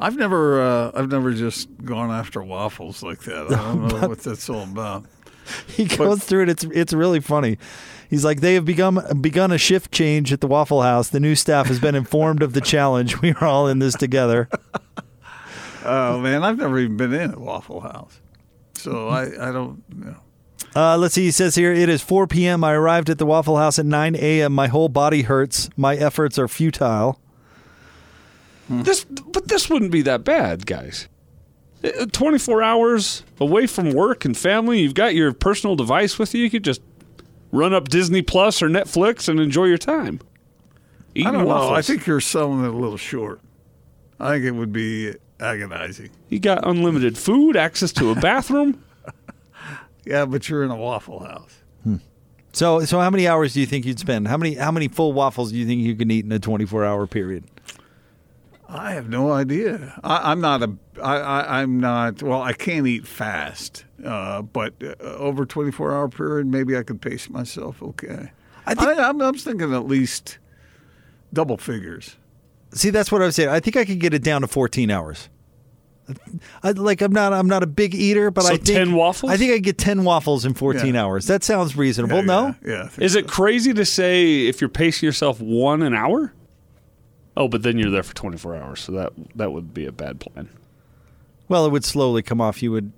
[0.00, 3.46] I've never, uh, I've never just gone after waffles like that.
[3.46, 5.06] I don't know what that's all about.
[5.68, 6.48] he goes through it.
[6.48, 7.58] It's it's really funny.
[8.10, 11.08] He's like they have begun begun a shift change at the waffle house.
[11.08, 13.20] The new staff has been informed of the challenge.
[13.20, 14.48] We are all in this together.
[15.84, 18.20] Oh man, I've never even been in a Waffle House,
[18.74, 19.82] so I, I don't.
[19.96, 20.16] You know.
[20.76, 21.22] uh, let's see.
[21.22, 24.14] He says here it is 4 p.m i arrived at the waffle house at 9
[24.16, 25.70] a.m my whole body hurts.
[25.78, 27.20] My efforts are futile.
[28.68, 31.08] This, but this wouldn't be that bad, guys.
[31.84, 36.42] Uh, 24 hours away from work and family, you've got your personal device with you.
[36.42, 36.80] You could just
[37.52, 40.20] run up Disney Plus or Netflix and enjoy your time.
[41.16, 41.70] I don't know.
[41.70, 43.40] I think you're selling it a little short.
[44.20, 46.10] I think it would be agonizing.
[46.28, 48.82] you got unlimited food, access to a bathroom.
[50.04, 51.54] Yeah, but you're in a Waffle House.
[52.54, 55.12] so so how many hours do you think you'd spend how many how many full
[55.12, 57.44] waffles do you think you can eat in a 24 hour period
[58.68, 59.98] I have no idea.
[60.04, 60.74] I, I'm not a.
[61.02, 62.22] I, I, I'm not.
[62.22, 67.00] Well, I can't eat fast, uh, but uh, over 24 hour period, maybe I could
[67.00, 67.82] pace myself.
[67.82, 68.30] Okay.
[68.66, 70.38] I I think- I, am I'm thinking at least
[71.32, 72.16] double figures.
[72.74, 73.48] See, that's what I was saying.
[73.48, 75.30] I think I could get it down to 14 hours.
[76.62, 79.30] I, like I'm not I'm not a big eater, but So I think 10 waffles?
[79.30, 81.04] I think I could get 10 waffles in 14 Yeah.
[81.04, 81.26] hours.
[81.26, 82.16] That sounds reasonable.
[82.18, 82.54] Yeah, no?
[82.64, 82.72] Yeah.
[82.72, 86.32] yeah I think Is it crazy to say if you're pacing yourself one an hour?
[87.38, 90.18] Oh, but then you're there for 24 hours, so that that would be a bad
[90.18, 90.48] plan.
[91.48, 92.62] Well, it would slowly come off.
[92.62, 92.92] You would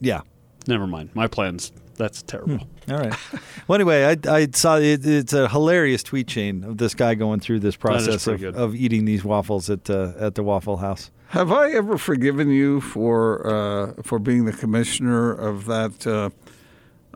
[0.00, 0.20] Yeah.
[0.68, 1.10] Never mind.
[1.14, 1.72] My plans.
[1.96, 2.66] That's terrible.
[2.88, 3.14] All right.
[3.68, 7.40] well, anyway, I, I saw it, it's a hilarious tweet chain of this guy going
[7.40, 11.10] through this process of, of eating these waffles at uh, at the Waffle House.
[11.28, 16.30] Have I ever forgiven you for uh, for being the commissioner of that uh,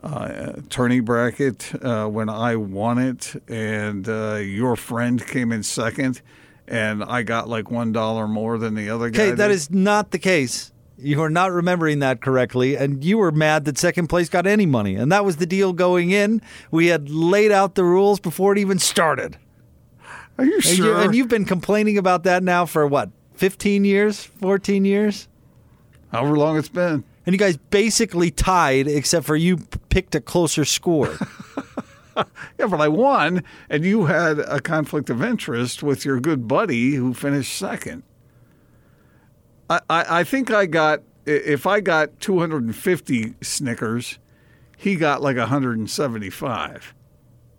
[0.03, 6.21] uh, tourney bracket uh, when I won it and uh, your friend came in second
[6.71, 9.23] and I got like one dollar more than the other guy?
[9.23, 9.53] Okay, that did?
[9.53, 10.71] is not the case.
[10.97, 14.65] You are not remembering that correctly, and you were mad that second place got any
[14.65, 16.41] money, and that was the deal going in.
[16.69, 19.37] We had laid out the rules before it even started.
[20.37, 20.85] Are you And, sure?
[20.85, 25.27] you, and you've been complaining about that now for what, 15 years, 14 years?
[26.11, 27.03] However long it's been.
[27.25, 29.57] And you guys basically tied, except for you
[29.89, 31.17] picked a closer score.
[32.59, 36.95] Yeah, but I won, and you had a conflict of interest with your good buddy
[36.95, 38.03] who finished second.
[39.69, 44.19] I, I, I think I got, if I got 250 Snickers,
[44.77, 46.93] he got like 175.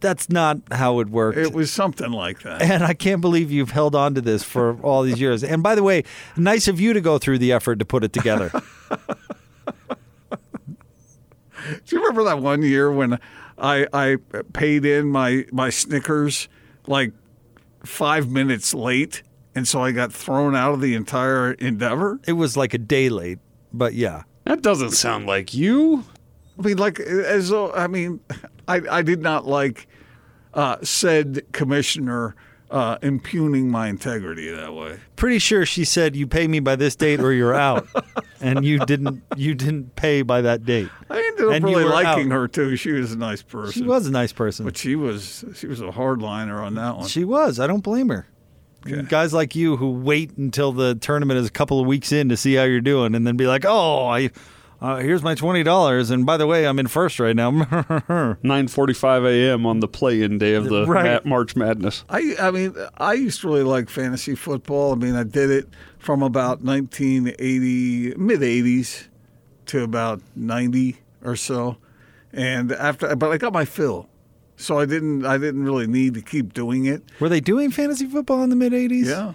[0.00, 1.38] That's not how it worked.
[1.38, 2.60] It was something like that.
[2.60, 5.44] and I can't believe you've held on to this for all these years.
[5.44, 6.02] And by the way,
[6.36, 8.50] nice of you to go through the effort to put it together.
[11.86, 13.18] Do you remember that one year when
[13.58, 14.16] I, I
[14.52, 16.48] paid in my, my Snickers
[16.86, 17.12] like
[17.84, 19.22] five minutes late?
[19.54, 22.20] And so I got thrown out of the entire endeavor?
[22.26, 23.38] it was like a day late,
[23.72, 24.22] but yeah.
[24.44, 26.04] That doesn't sound like you.
[26.58, 28.20] I mean, like as though I mean,
[28.68, 29.86] I I did not like
[30.52, 32.34] uh, said commissioner
[32.72, 34.98] uh, impugning my integrity that way.
[35.16, 37.86] Pretty sure she said you pay me by this date or you're out.
[38.40, 40.88] and you didn't you didn't pay by that date.
[41.10, 42.36] I ended up And really liking out.
[42.36, 42.74] her too.
[42.76, 43.72] She was a nice person.
[43.82, 44.64] She was a nice person.
[44.64, 47.06] but she was she was a hardliner on that one.
[47.06, 47.60] She was.
[47.60, 48.26] I don't blame her.
[49.08, 52.36] Guys like you who wait until the tournament is a couple of weeks in to
[52.36, 54.30] see how you're doing, and then be like, "Oh, I,
[54.82, 59.26] uh, here's my twenty dollars, and by the way, I'm in first right now." 9:45
[59.26, 59.64] a.m.
[59.66, 61.24] on the play-in day of the Right.
[61.24, 62.04] March Madness.
[62.08, 64.92] I I mean, I used to really like fantasy football.
[64.92, 65.68] I mean, I did it
[65.98, 69.08] from about 1980 mid 80s
[69.66, 71.76] to about 90 or so,
[72.32, 74.08] and after, but I got my fill.
[74.56, 75.24] So I didn't.
[75.24, 77.02] I didn't really need to keep doing it.
[77.20, 79.06] Were they doing fantasy football in the mid '80s?
[79.06, 79.32] Yeah.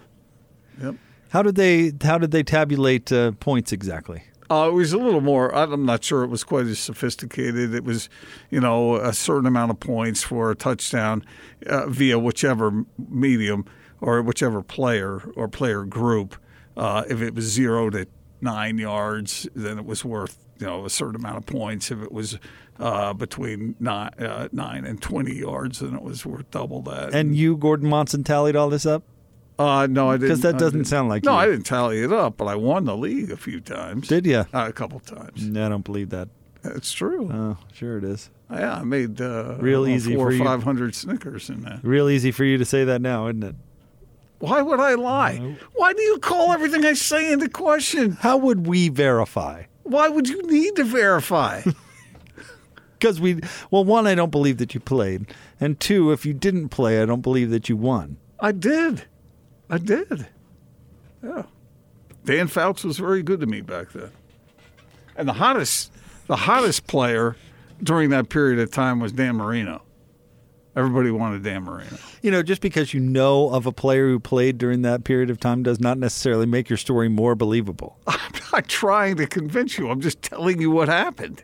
[0.82, 0.96] Yep.
[1.30, 4.24] How did they How did they tabulate uh, points exactly?
[4.50, 5.54] Uh, it was a little more.
[5.54, 7.74] I'm not sure it was quite as sophisticated.
[7.74, 8.10] It was,
[8.50, 11.24] you know, a certain amount of points for a touchdown
[11.66, 13.66] uh, via whichever medium
[14.00, 16.38] or whichever player or player group.
[16.78, 18.08] Uh, if it was zero to
[18.42, 21.92] nine yards, then it was worth you know a certain amount of points.
[21.92, 22.38] If it was
[22.80, 27.14] uh, between nine, uh, nine and twenty yards, then it was worth double that.
[27.14, 29.04] And you, Gordon Monson, tallied all this up.
[29.60, 30.30] Uh, no, I didn't.
[30.30, 31.32] 'Cause that I doesn't sound like no.
[31.34, 31.38] you.
[31.38, 34.08] I didn't tally it up, but I won the league a few times.
[34.08, 34.40] Did you?
[34.54, 35.44] Uh, a couple times.
[35.48, 36.30] No, I don't believe that.
[36.64, 37.30] It's true.
[37.32, 38.30] Oh, sure it is.
[38.52, 40.44] Yeah, I made uh, Real about easy four for or you.
[40.44, 41.80] five hundred Snickers in that.
[41.84, 43.56] Real easy for you to say that now, isn't it?
[44.40, 45.58] Why would I lie?
[45.76, 48.12] Why do you call everything I say into question?
[48.12, 49.64] How would we verify?
[49.84, 51.62] Why would you need to verify?
[53.00, 53.40] Because we,
[53.70, 55.28] well, one, I don't believe that you played,
[55.60, 58.18] and two, if you didn't play, I don't believe that you won.
[58.40, 59.04] I did.
[59.70, 60.28] I did.
[61.24, 61.44] Yeah.
[62.26, 64.12] Dan Fouts was very good to me back then.
[65.16, 65.92] And the hottest
[66.28, 67.36] the hottest player
[67.82, 69.82] during that period of time was Dan Marino.
[70.76, 71.98] Everybody wanted Dan Marino.
[72.22, 75.40] You know, just because you know of a player who played during that period of
[75.40, 77.98] time does not necessarily make your story more believable.
[78.08, 78.20] I'm
[78.54, 79.90] not trying to convince you.
[79.90, 81.44] I'm just telling you what happened.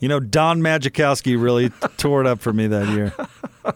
[0.00, 3.12] You know, Don Majkowski really tore it up for me that year.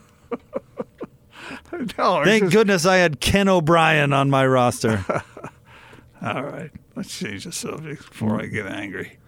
[1.99, 5.05] No, Thank just- goodness I had Ken O'Brien on my roster.
[6.23, 6.71] All right.
[6.95, 9.19] Let's change the subject before I get angry.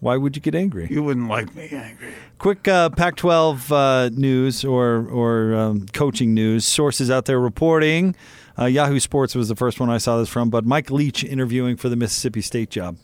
[0.00, 0.86] Why would you get angry?
[0.90, 2.12] You wouldn't like me angry.
[2.38, 6.64] Quick uh, Pac-12 uh, news or or um, coaching news.
[6.64, 8.14] Sources out there reporting.
[8.58, 11.76] Uh, Yahoo Sports was the first one I saw this from, but Mike Leach interviewing
[11.76, 12.96] for the Mississippi State job.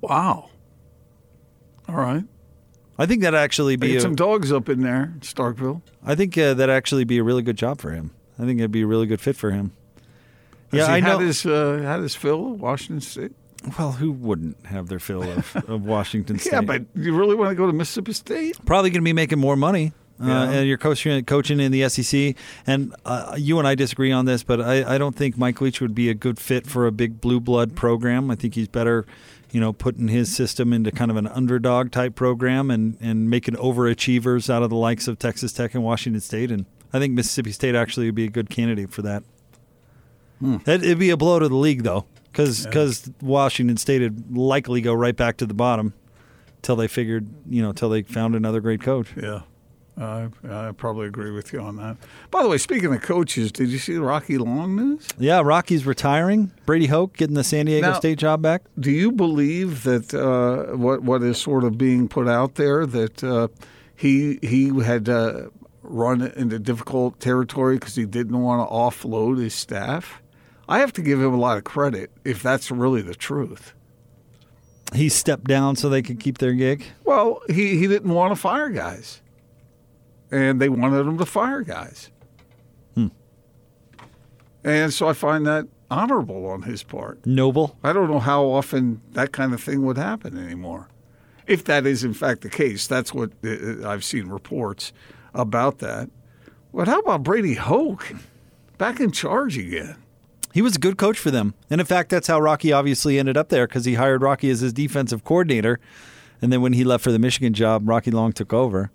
[0.00, 0.50] Wow.
[1.88, 2.24] All right.
[2.98, 5.82] I think that actually be a, some dogs up in there, Starkville.
[6.04, 8.10] I think uh, that actually be a really good job for him.
[8.38, 9.72] I think it'd be a really good fit for him.
[10.72, 11.18] Has Yeah, I know.
[11.18, 13.32] His, uh, had his fill at Washington State.
[13.78, 16.52] well, who wouldn't have their fill of, of Washington State?
[16.52, 18.56] Yeah, but you really want to go to Mississippi State?
[18.64, 19.92] probably going to be making more money.
[20.20, 20.50] Uh, Yeah.
[20.50, 22.36] and you're coaching, coaching in the SEC,
[22.68, 25.80] and uh, you and I disagree on this, but I, I don't think Mike Leach
[25.80, 28.30] would be a good fit for a big blue blood program.
[28.30, 29.06] I think he's better,
[29.54, 33.54] you know, putting his system into kind of an underdog type program and, and making
[33.54, 36.50] overachievers out of the likes of Texas Tech and Washington State.
[36.50, 39.22] And I think Mississippi State actually would be a good candidate for that.
[40.40, 40.56] Hmm.
[40.66, 44.92] It, it'd be a blow to the league, though, because Washington State would likely go
[44.92, 45.94] right back to the bottom
[46.62, 49.14] till they figured, you know, till they found another great coach.
[49.16, 49.42] Yeah.
[49.96, 51.96] I I probably agree with you on that.
[52.30, 55.06] By the way, speaking of coaches, did you see Rocky Long news?
[55.18, 56.50] Yeah, Rocky's retiring.
[56.66, 58.62] Brady Hoke getting the San Diego Now- State job back.
[58.78, 63.22] Do you believe that uh, what what is sort of being put out there that
[63.22, 63.48] uh,
[63.94, 65.48] he he had uh,
[65.82, 70.20] run into difficult territory because he didn't want to offload his staff?
[70.68, 73.74] I have to give him a lot of credit if that's really the truth.
[74.94, 76.84] He stepped down so they could keep their gig.
[77.04, 79.20] Well, he, he didn't want to fire guys,
[80.34, 82.10] and they wanted him to fire guys.
[84.64, 87.24] And so I find that honorable on his part.
[87.26, 87.76] Noble.
[87.84, 90.88] I don't know how often that kind of thing would happen anymore.
[91.46, 94.92] If that is in fact the case, that's what uh, I've seen reports
[95.34, 96.08] about that.
[96.72, 98.14] But how about Brady Hoke
[98.78, 99.96] back in charge again?
[100.54, 101.52] He was a good coach for them.
[101.68, 104.60] And in fact, that's how Rocky obviously ended up there because he hired Rocky as
[104.60, 105.78] his defensive coordinator.
[106.40, 108.90] And then when he left for the Michigan job, Rocky Long took over.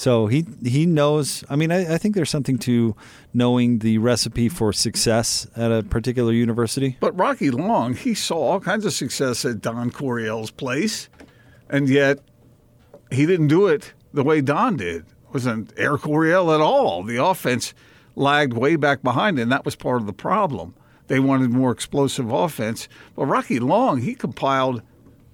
[0.00, 1.44] So he he knows.
[1.50, 2.96] I mean, I, I think there's something to
[3.34, 6.96] knowing the recipe for success at a particular university.
[7.00, 11.10] But Rocky Long, he saw all kinds of success at Don Coryell's place,
[11.68, 12.18] and yet
[13.10, 15.02] he didn't do it the way Don did.
[15.02, 17.02] It wasn't Air Coryell at all.
[17.02, 17.74] The offense
[18.16, 20.74] lagged way back behind, and that was part of the problem.
[21.08, 22.88] They wanted more explosive offense.
[23.14, 24.80] But Rocky Long, he compiled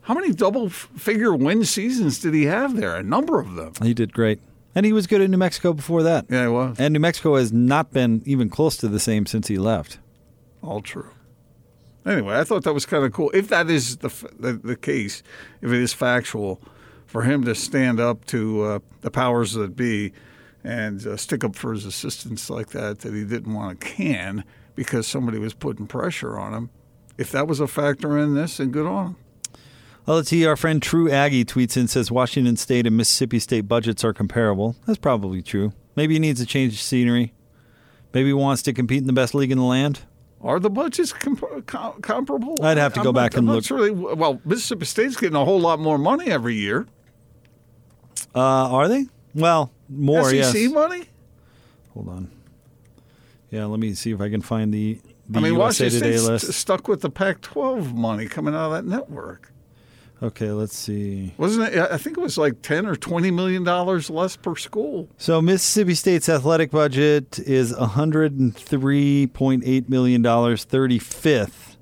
[0.00, 2.96] how many double figure win seasons did he have there?
[2.96, 3.72] A number of them.
[3.80, 4.40] He did great.
[4.76, 6.26] And he was good in New Mexico before that.
[6.28, 6.78] Yeah, he was.
[6.78, 9.98] And New Mexico has not been even close to the same since he left.
[10.62, 11.10] All true.
[12.04, 13.30] Anyway, I thought that was kind of cool.
[13.32, 15.22] If that is the, the the case,
[15.62, 16.60] if it is factual,
[17.06, 20.12] for him to stand up to uh, the powers that be
[20.62, 24.44] and uh, stick up for his assistants like that, that he didn't want to can
[24.74, 26.70] because somebody was putting pressure on him.
[27.16, 29.16] If that was a factor in this, then good on him.
[30.06, 30.46] Well, let's see.
[30.46, 34.76] Our friend True Aggie tweets in says Washington State and Mississippi State budgets are comparable.
[34.86, 35.72] That's probably true.
[35.96, 37.32] Maybe he needs a change of scenery.
[38.14, 40.00] Maybe he wants to compete in the best league in the land.
[40.40, 42.54] Are the budgets comp- com- comparable?
[42.62, 44.16] I'd have to go I'm back not, and I'm look.
[44.18, 46.86] Well, Mississippi State's getting a whole lot more money every year.
[48.34, 49.06] Uh, are they?
[49.34, 50.30] Well, more.
[50.30, 50.72] SEC yes.
[50.72, 51.04] money.
[51.94, 52.30] Hold on.
[53.50, 56.16] Yeah, let me see if I can find the the I mean, USA Washington Today
[56.16, 56.44] State's list.
[56.44, 59.52] st- stuck with the Pac-12 money coming out of that network.
[60.22, 61.34] Okay, let's see.
[61.36, 61.90] Wasn't it?
[61.90, 65.10] I think it was like ten or twenty million dollars less per school.
[65.18, 71.76] So Mississippi State's athletic budget is 103.8 million dollars, 35th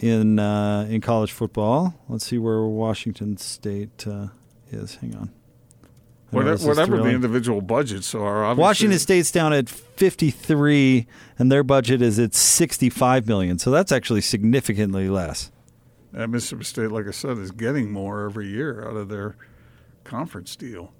[0.00, 1.94] in uh, in college football.
[2.08, 4.28] Let's see where Washington State uh,
[4.72, 4.96] is.
[4.96, 5.30] Hang on.
[6.30, 8.44] Whatever, whatever the individual budgets are.
[8.44, 11.06] Obviously, Washington State's down at 53
[11.38, 13.58] and their budget is at 65 million.
[13.58, 15.50] So that's actually significantly less.
[16.16, 19.36] Uh, Mississippi State, like I said, is getting more every year out of their
[20.04, 20.92] conference deal.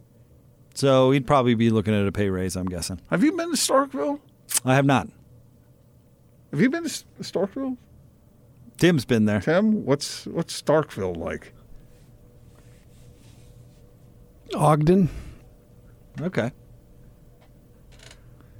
[0.74, 2.56] So he'd probably be looking at a pay raise.
[2.56, 3.00] I'm guessing.
[3.10, 4.20] Have you been to Starkville?
[4.64, 5.08] I have not.
[6.50, 7.76] Have you been to Starkville?
[8.78, 9.40] Tim's been there.
[9.40, 11.52] Tim, what's what's Starkville like?
[14.54, 15.08] Ogden.
[16.20, 16.50] Okay.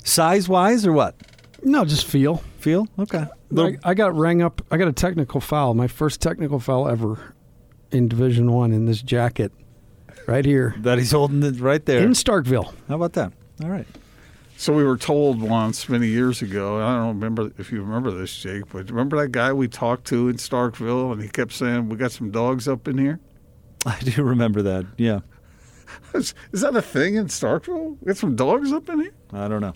[0.05, 1.17] Size wise or what?
[1.63, 2.43] No, just feel.
[2.61, 3.25] Feel okay.
[3.57, 4.61] I, I got rang up.
[4.71, 5.73] I got a technical foul.
[5.73, 7.35] My first technical foul ever
[7.91, 9.51] in Division One in this jacket,
[10.27, 12.03] right here that he's holding it right there.
[12.03, 12.73] in Starkville.
[12.89, 13.33] How about that?
[13.63, 13.87] All right.
[14.59, 16.83] So we were told once many years ago.
[16.83, 20.29] I don't remember if you remember this, Jake, but remember that guy we talked to
[20.29, 23.21] in Starkville, and he kept saying, "We got some dogs up in here."
[23.87, 24.85] I do remember that.
[24.99, 25.21] Yeah.
[26.15, 27.97] Is, is that a thing in Starkville?
[28.01, 29.15] We got some dogs up in here.
[29.33, 29.73] I don't know.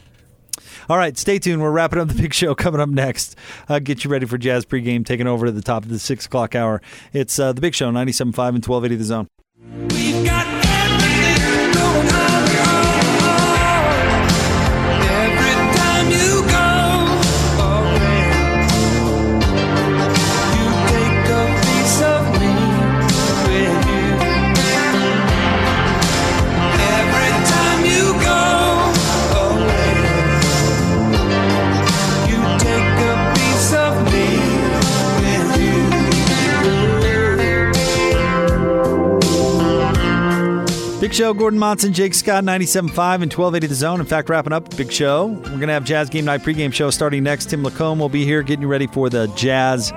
[0.89, 1.63] All right, stay tuned.
[1.63, 3.37] We're wrapping up the big show coming up next.
[3.69, 6.27] Uh, get you ready for Jazz pregame, taking over at the top of the six
[6.27, 6.81] o'clock hour.
[7.13, 10.14] It's uh, the big show, 97.5 and 1280 The Zone.
[41.15, 42.89] Show, Gordon Monson, Jake Scott, 97.5
[43.23, 44.01] and 1280 The Zone.
[44.01, 45.27] In fact, wrapping up Big Show.
[45.29, 47.51] We're going to have Jazz Game Night pregame show starting next.
[47.51, 49.93] Tim Lacomb will be here getting you ready for the Jazz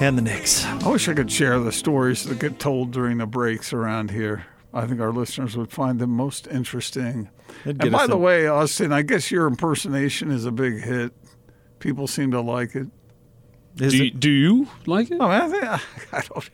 [0.00, 0.64] and the Knicks.
[0.64, 4.46] I wish I could share the stories that get told during the breaks around here.
[4.72, 7.28] I think our listeners would find them most interesting.
[7.64, 11.12] And by the in- way, Austin, I guess your impersonation is a big hit.
[11.80, 12.86] People seem to like it.
[13.80, 15.16] Is Do you, it- do you like it?
[15.18, 16.50] Oh, I, mean, I, think, I don't.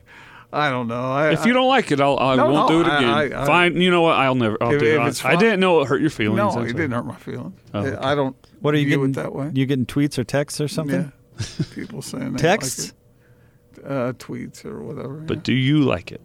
[0.53, 1.13] I don't know.
[1.13, 3.11] I, If you don't like it, I'll, I No, won't no, do it again.
[3.11, 3.81] I- I- Fine.
[3.81, 4.15] You know what?
[4.17, 4.57] I'll never.
[4.63, 5.07] I'll If- do if it.
[5.09, 6.37] it's I didn't know it hurt your feelings.
[6.55, 7.59] no, it didn't hurt my feelings.
[7.75, 7.97] Oh, okay.
[7.97, 8.37] I don't.
[8.61, 9.11] what are you view getting?
[9.11, 9.51] it that way?
[9.55, 11.13] You getting tweets or texts or something?
[11.39, 11.47] Yeah.
[11.75, 12.93] People saying they Texts?
[13.77, 13.91] like it.
[13.91, 15.15] Uh, tweets or whatever.
[15.15, 15.43] But yeah.
[15.45, 16.21] do you like it?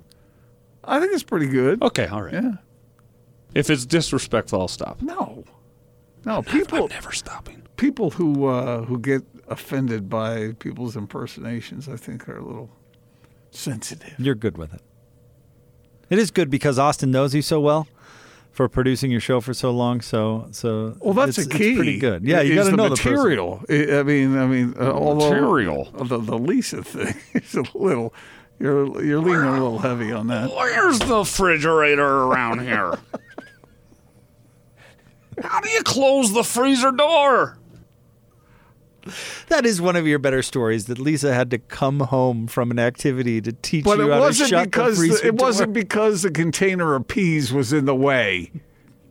[0.84, 1.82] I think it's pretty good.
[1.84, 2.06] Okay.
[2.08, 2.34] All right.
[2.34, 2.52] Yeah.
[3.54, 5.02] If it's disrespectful, I'll stop.
[5.02, 5.44] No.
[6.24, 7.64] No, people I'm never stopping.
[7.78, 12.70] people who uh, who get offended by people's impersonations, I think, are a little
[13.52, 14.16] sensitive.
[14.18, 14.82] You're good with it.
[16.10, 17.88] It is good because Austin knows you so well
[18.52, 20.02] for producing your show for so long.
[20.02, 21.70] So, so Well, that's it's, a key.
[21.70, 22.24] It's pretty good.
[22.26, 23.64] Yeah, you got to the know the material.
[23.70, 25.86] I I mean, I mean, uh, although Material.
[25.94, 28.14] the the Lisa thing is a little.
[28.60, 30.50] You're you're leaning a little heavy on that.
[30.52, 32.94] Where's the refrigerator around here?
[35.42, 37.58] How do you close the freezer door?
[39.48, 40.86] That is one of your better stories.
[40.86, 44.16] That Lisa had to come home from an activity to teach But you it how
[44.16, 45.84] to wasn't shut because the the- freezer it wasn't door.
[45.84, 48.52] because the container of peas was in the way.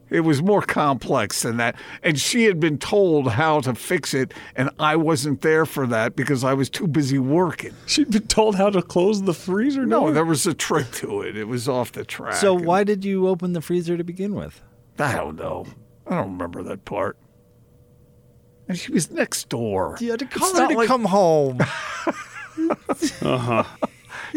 [0.09, 1.77] It was more complex than that.
[2.03, 6.17] And she had been told how to fix it, and I wasn't there for that
[6.17, 7.73] because I was too busy working.
[7.87, 10.13] She'd been told how to close the freezer No, door.
[10.13, 11.37] there was a trick to it.
[11.37, 12.35] It was off the track.
[12.35, 14.61] So why did you open the freezer to begin with?
[14.99, 15.67] I don't know.
[16.09, 17.17] I don't remember that part.
[18.71, 19.97] And she was next door.
[20.01, 21.59] You had to call It's her to like- come home.
[23.23, 23.65] uh huh.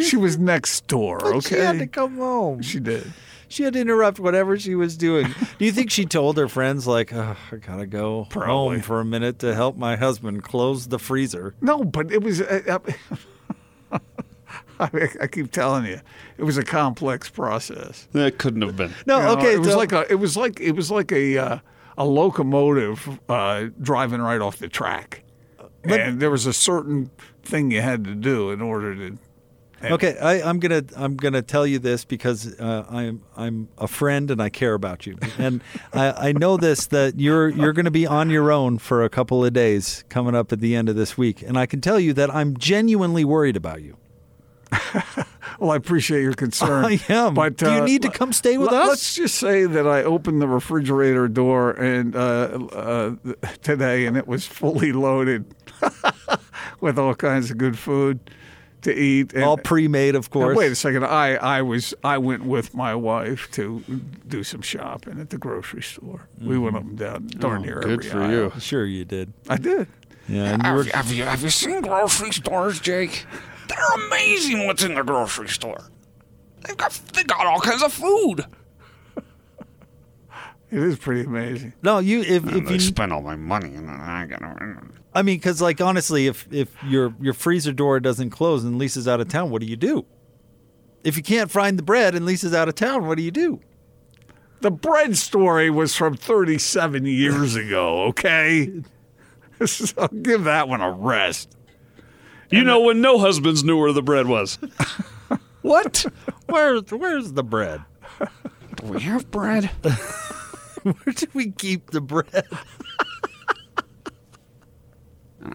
[0.02, 1.56] She was next door, But okay?
[1.56, 2.62] She had to come home.
[2.62, 3.12] She did.
[3.48, 5.28] She had to interrupt whatever she was doing.
[5.60, 8.78] Do you think she told her friends like, oh, "I gotta go Probably.
[8.78, 11.54] home for a minute to help my husband close the freezer"?
[11.62, 12.42] No, but it was.
[12.42, 12.80] Uh,
[13.92, 14.00] uh,
[14.80, 16.00] I, I keep telling you,
[16.40, 18.08] it was a complex process.
[18.14, 18.92] That couldn't have been.
[19.06, 19.54] No, You know, okay.
[19.54, 20.12] it was so- like a.
[20.12, 21.58] It was like it was like a uh,
[21.98, 25.24] a locomotive uh, driving right off the track,
[25.84, 27.12] and there was a certain
[27.44, 29.18] thing you had to do in order to.
[29.84, 34.32] Okay, I, I'm gonna I'm gonna tell you this because uh, I'm I'm a friend
[34.32, 35.62] and I care about you, and
[35.94, 39.44] I, I know this that you're you're gonna be on your own for a couple
[39.44, 42.14] of days coming up at the end of this week, and I can tell you
[42.14, 43.98] that I'm genuinely worried about you.
[45.60, 46.84] Well, I appreciate your concern.
[46.84, 47.36] I am.
[47.36, 48.88] But Do you uh, need to come stay with let- us?
[48.90, 52.20] Let's just say that I opened the refrigerator door and uh,
[52.74, 53.16] uh,
[53.62, 55.46] today, and it was fully loaded
[56.82, 58.20] with all kinds of good food
[58.82, 59.34] to eat.
[59.34, 60.58] And, All pre-made, of course.
[60.58, 61.06] wait a second.
[61.06, 63.84] I, I was I went with my wife to
[64.28, 66.28] do some shopping at the grocery store.
[66.42, 68.32] We went up and down darn near good every for aisle.
[68.32, 68.54] you.
[68.60, 69.32] Sure, you did.
[69.48, 69.88] I did.
[70.28, 73.26] Yeah, and you Have, were, you- have you have you seen grocery stores, Jake?
[73.76, 74.68] They're amazing.
[74.68, 75.90] What's in the grocery store?
[76.62, 78.46] They've got they got all kinds of food.
[80.72, 81.74] It is pretty amazing.
[81.84, 84.78] no, you if And if they you spend all my money, and then I gotta.
[85.14, 89.08] I mean, because like honestly, if if your your freezer door doesn't close and Lisa's
[89.08, 90.06] out of town, what do you do?
[91.04, 93.60] If you can't find the bread and Lisa's out of town, what do you do?
[94.62, 98.72] The bread story was from 37 years ago, okay?
[99.66, 101.56] so give that one a rest.
[102.54, 104.60] You know when no husbands knew where the bread was.
[105.64, 106.06] What?
[106.48, 107.82] Where's where's the bread?
[108.76, 109.66] Do we have bread?
[110.84, 112.46] Where do we keep the bread?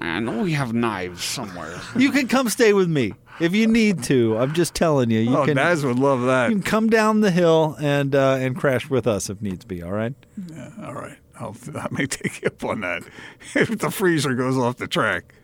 [0.01, 1.79] I know we have knives somewhere.
[1.95, 4.39] You can come stay with me if you need to.
[4.39, 5.21] I'm just telling you.
[5.21, 5.57] You oh, can.
[5.57, 6.49] Naz would love that.
[6.49, 9.83] You can come down the hill and uh, and crash with us if needs be.
[9.83, 10.15] All right.
[10.83, 11.19] All right.
[11.39, 13.03] I'll, I may take you up on that
[13.55, 15.35] if the freezer goes off the track.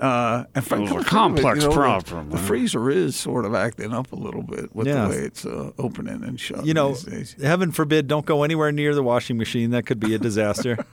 [0.00, 2.30] Uh, in fact, It was a come to think of it, complex you know, problem,
[2.30, 2.42] The huh?
[2.46, 5.04] freezer is sort of acting up a little bit with Yeah.
[5.04, 7.36] the way it's uh, opening and shutting You know, these days.
[7.42, 9.70] heaven forbid, don't go anywhere near the washing machine.
[9.70, 10.84] That could be a disaster.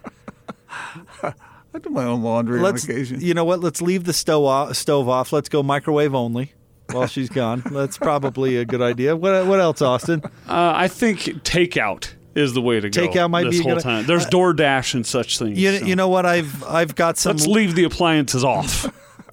[1.23, 2.83] I do my own laundry Let's.
[2.85, 3.21] on occasion.
[3.21, 3.59] You know what?
[3.59, 4.75] Let's leave the stove off.
[4.75, 5.31] Stove off.
[5.31, 6.53] Let's go microwave only
[6.91, 7.61] while she's gone.
[7.71, 9.15] That's probably a good idea.
[9.15, 10.21] What What else, Austin?
[10.47, 13.07] Uh, I think takeout is the way to go.
[13.07, 14.05] Takeout might this be a whole good- time.
[14.05, 15.57] There's DoorDash and such things.
[15.59, 15.85] You, so.
[15.85, 16.25] you know what?
[16.25, 17.35] I've I've got some.
[17.37, 18.85] let's leave the appliances off.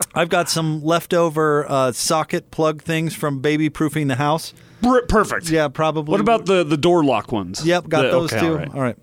[0.14, 4.52] I've got some leftover uh, socket plug things from baby proofing the house.
[4.82, 5.48] Br- Perfect.
[5.48, 6.10] Yeah, probably.
[6.12, 7.64] What about the the door lock ones?
[7.66, 8.52] Yep, got The- those okay, too.
[8.52, 8.74] all right.
[8.74, 8.96] all right.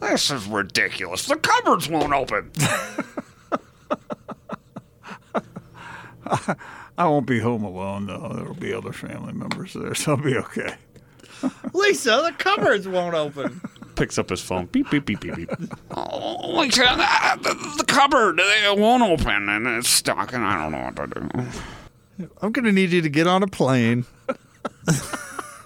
[0.00, 1.26] This is ridiculous.
[1.26, 2.50] The cupboards won't open.
[6.98, 8.32] I won't be home alone though.
[8.34, 10.74] There'll be other family members there, so I'll be okay.
[11.72, 13.60] Lisa, the cupboards won't open.
[13.94, 14.66] Picks up his phone.
[14.66, 15.50] Beep beep beep beep beep.
[15.90, 20.72] Oh, like uh, the, the cupboard it won't open and it's stuck, and I don't
[20.72, 21.20] know what to
[22.18, 22.28] do.
[22.40, 24.06] I'm gonna need you to get on a plane.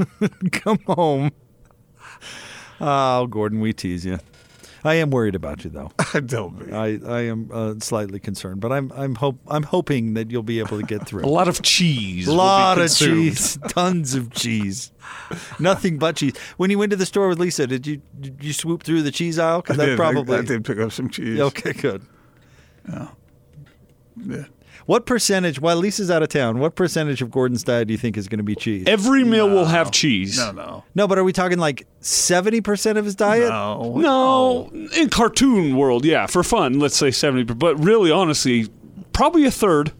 [0.52, 1.30] Come home.
[2.80, 4.18] Oh, Gordon, we tease you.
[4.86, 5.90] I am worried about you, though.
[6.26, 6.72] Don't be.
[6.72, 10.60] I, I am uh, slightly concerned, but I'm I'm hope I'm hoping that you'll be
[10.60, 11.24] able to get through.
[11.24, 12.28] A lot of cheese.
[12.28, 14.92] A lot of cheese, tons of cheese,
[15.58, 16.36] nothing but cheese.
[16.56, 19.10] When you went to the store with Lisa, did you did you swoop through the
[19.10, 19.62] cheese aisle?
[19.62, 21.40] Because did, I- probably I, did pick up some cheese.
[21.40, 22.02] okay, good.
[22.88, 23.08] Yeah.
[24.24, 24.44] Yeah.
[24.86, 25.60] What percentage?
[25.60, 28.38] While Lisa's out of town, what percentage of Gordon's diet do you think is going
[28.38, 28.84] to be cheese?
[28.86, 30.38] Every meal will have cheese.
[30.38, 33.48] No, no, no, but are we talking like seventy percent of his diet?
[33.48, 33.96] no.
[33.96, 38.68] No, in cartoon world, yeah, for fun, let's say 70, but really honestly,
[39.12, 39.92] probably a third.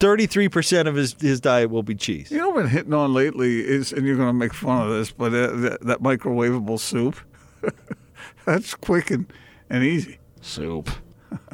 [0.00, 2.32] Thirty-three percent of his his diet will be cheese.
[2.32, 4.82] You know what I've been hitting on lately is, and you're going to make fun
[4.88, 7.14] of this, but uh, that, that microwavable soup,
[8.44, 9.32] that's quick and,
[9.70, 10.18] and easy.
[10.40, 10.90] Soup.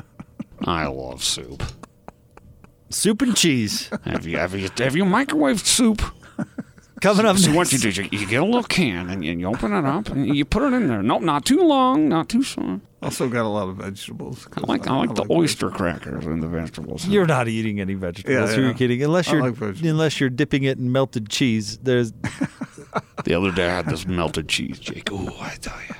[0.63, 1.63] I love soup.
[2.91, 6.03] Soup and cheese Have you have you have you microwaved soup?
[7.01, 7.37] coming up.
[7.39, 7.57] So next.
[7.57, 8.03] what you do?
[8.03, 10.63] You, you get a little can and you, you open it up and you put
[10.65, 11.01] it in there.
[11.03, 12.81] No, not too long, not too short.
[13.01, 14.49] Also got a lot of vegetables.
[14.57, 15.39] I like I like the vegetables.
[15.39, 17.07] oyster crackers and the vegetables.
[17.07, 18.51] You're not eating any vegetables.
[18.51, 18.73] Yeah, Are you yeah.
[18.73, 19.03] kidding?
[19.05, 21.79] Unless you're like unless you're dipping it in melted cheese.
[21.79, 22.13] There's
[23.25, 25.11] The other day I had this melted cheese, Jake.
[25.13, 25.95] Oh, I tell you.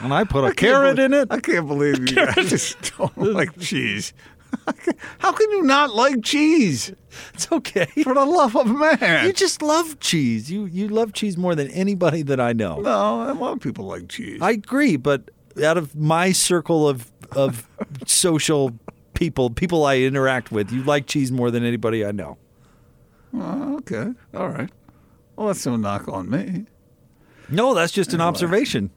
[0.00, 1.28] and I put a I carrot believe- in it.
[1.30, 4.14] I can't believe you guys don't like cheese.
[5.18, 6.92] How can you not like cheese?
[7.34, 7.86] It's okay.
[8.02, 9.26] For the love of man.
[9.26, 10.50] You just love cheese.
[10.50, 12.80] You you love cheese more than anybody that I know.
[12.80, 14.40] no, a lot of people like cheese.
[14.40, 15.30] I agree, but
[15.62, 17.68] out of my circle of of
[18.06, 18.72] social
[19.14, 22.38] people, people I interact with, you like cheese more than anybody I know.
[23.34, 24.70] Oh, okay, all right.
[25.36, 26.66] Well, that's no knock on me.
[27.50, 28.90] No, that's just an observation.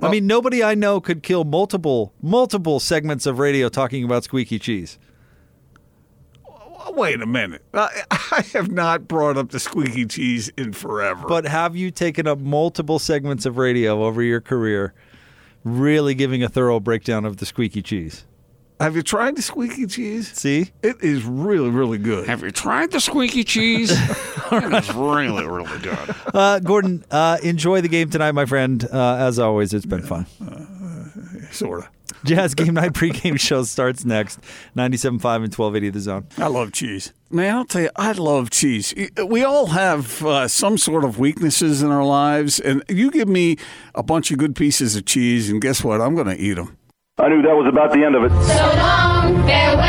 [0.00, 4.58] I mean, nobody I know could kill multiple multiple segments of radio talking about squeaky
[4.58, 4.98] cheese.
[6.90, 7.62] Wait a minute.
[7.74, 11.26] I, I have not brought up the squeaky cheese in forever.
[11.28, 14.94] But have you taken up multiple segments of radio over your career,
[15.64, 18.24] really giving a thorough breakdown of the squeaky cheese?
[18.80, 20.32] Have you tried the squeaky cheese?
[20.32, 20.70] See?
[20.82, 22.26] It is really, really good.
[22.28, 23.90] Have you tried the squeaky cheese?
[24.52, 26.14] it's really, really good.
[26.32, 28.84] Uh, Gordon, uh, enjoy the game tonight, my friend.
[28.92, 30.26] Uh, as always, it's been fun.
[31.50, 31.88] Sort of.
[32.24, 34.40] Jazz Game Night pregame show starts next.
[34.76, 36.26] 97.5 and 1280 The Zone.
[36.36, 37.12] I love cheese.
[37.30, 38.94] Man, I'll tell you, I love cheese.
[39.24, 43.56] We all have uh, some sort of weaknesses in our lives, and you give me
[43.94, 46.00] a bunch of good pieces of cheese, and guess what?
[46.00, 46.77] I'm going to eat them.
[47.20, 48.30] I knew that was about the end of it.
[48.30, 49.82] So long, farewell,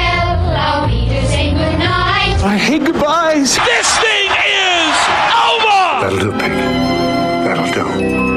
[0.58, 2.42] I'll be to say goodnight.
[2.42, 3.56] I hate goodbyes.
[3.56, 4.98] This thing is
[5.38, 5.80] over!
[6.02, 6.52] That'll do, Pig.
[7.46, 8.29] That'll do.